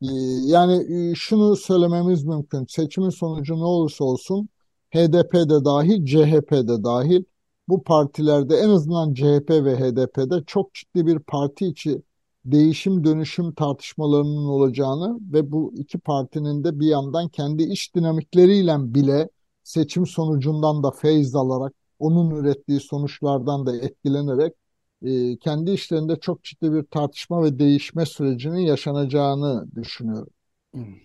Ee, 0.03 0.07
yani 0.47 1.11
e, 1.11 1.15
şunu 1.15 1.57
söylememiz 1.57 2.25
mümkün. 2.25 2.67
Seçimin 2.69 3.11
sonucu 3.11 3.57
ne 3.57 3.65
olursa 3.65 4.05
olsun 4.05 4.49
HDP'de 4.95 5.65
dahil, 5.65 6.07
CHP'de 6.07 6.85
dahil 6.85 7.25
bu 7.69 7.83
partilerde 7.83 8.57
en 8.57 8.69
azından 8.69 9.15
CHP 9.15 9.51
ve 9.51 9.77
HDP'de 9.77 10.45
çok 10.47 10.75
ciddi 10.75 11.07
bir 11.07 11.19
parti 11.19 11.67
içi 11.67 12.03
değişim 12.45 13.05
dönüşüm 13.05 13.55
tartışmalarının 13.55 14.45
olacağını 14.45 15.19
ve 15.33 15.53
bu 15.53 15.73
iki 15.77 15.99
partinin 15.99 16.65
de 16.65 16.81
bir 16.81 16.87
yandan 16.87 17.29
kendi 17.29 17.63
iç 17.63 17.95
dinamikleriyle 17.95 18.95
bile 18.95 19.29
seçim 19.63 20.07
sonucundan 20.07 20.83
da 20.83 20.91
feyz 20.91 21.35
alarak, 21.35 21.73
onun 21.99 22.31
ürettiği 22.31 22.81
sonuçlardan 22.81 23.67
da 23.67 23.77
etkilenerek 23.77 24.55
e, 25.03 25.37
kendi 25.37 25.71
işlerinde 25.71 26.17
çok 26.17 26.45
ciddi 26.45 26.73
bir 26.73 26.83
tartışma 26.83 27.43
ve 27.45 27.59
değişme 27.59 28.07
sürecinin 28.07 28.61
yaşanacağını 28.61 29.67
düşünüyorum. 29.77 30.31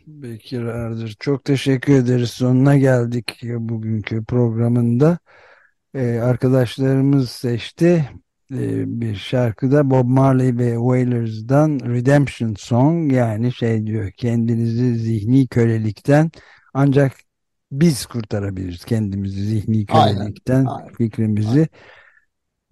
Bekir 0.08 0.62
Ardır. 0.62 1.16
Çok 1.20 1.44
teşekkür 1.46 1.94
ederiz. 1.94 2.30
Sonuna 2.30 2.78
geldik 2.78 3.40
bugünkü 3.44 4.26
programında. 4.26 5.18
Ee, 5.94 6.20
arkadaşlarımız 6.20 7.30
seçti. 7.30 8.10
Ee, 8.52 9.02
bir 9.02 9.16
şarkıda 9.16 9.90
Bob 9.90 10.06
Marley 10.06 10.58
ve 10.58 10.76
Wailers'dan 10.76 11.80
Redemption 11.80 12.54
Song 12.58 13.14
yani 13.14 13.54
şey 13.54 13.88
diyor 13.88 14.12
kendinizi 14.12 14.96
zihni 14.96 15.48
kölelikten 15.48 16.32
ancak 16.74 17.14
biz 17.80 18.06
kurtarabiliriz 18.06 18.86
kendimizi 18.86 19.46
zihni 19.46 19.86
kölelikten 19.86 20.66
aynen, 20.66 20.94
fikrimizi. 20.94 21.50
Aynen. 21.50 21.70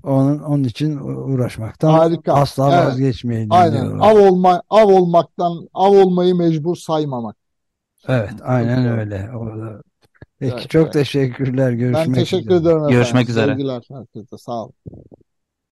Onun, 0.03 0.39
onun 0.39 0.63
için 0.63 0.97
uğraşmaktan 0.97 1.93
Harika. 1.93 2.33
asla 2.33 2.75
evet. 2.75 2.85
vazgeçmeyin. 2.85 3.47
Aynen. 3.49 3.99
Av 3.99 4.17
olma 4.17 4.61
av 4.69 4.87
olmaktan 4.87 5.69
av 5.73 5.91
olmayı 5.91 6.35
mecbur 6.35 6.75
saymamak. 6.75 7.35
Evet, 8.07 8.33
aynen 8.41 8.99
öyle. 8.99 9.29
Orada. 9.35 9.81
Peki 10.39 10.55
evet, 10.55 10.69
çok 10.69 10.83
evet. 10.83 10.93
teşekkürler. 10.93 11.71
Görüşmek 11.71 12.07
ben 12.07 12.13
teşekkür 12.13 12.45
üzere. 12.45 12.59
ederim 12.59 12.77
efendim. 12.77 12.95
Görüşmek 12.95 13.29
üzere. 13.29 13.51
Sevgiler 13.51 13.83
herkese. 13.91 14.37
Sağ 14.37 14.63
olun. 14.63 14.73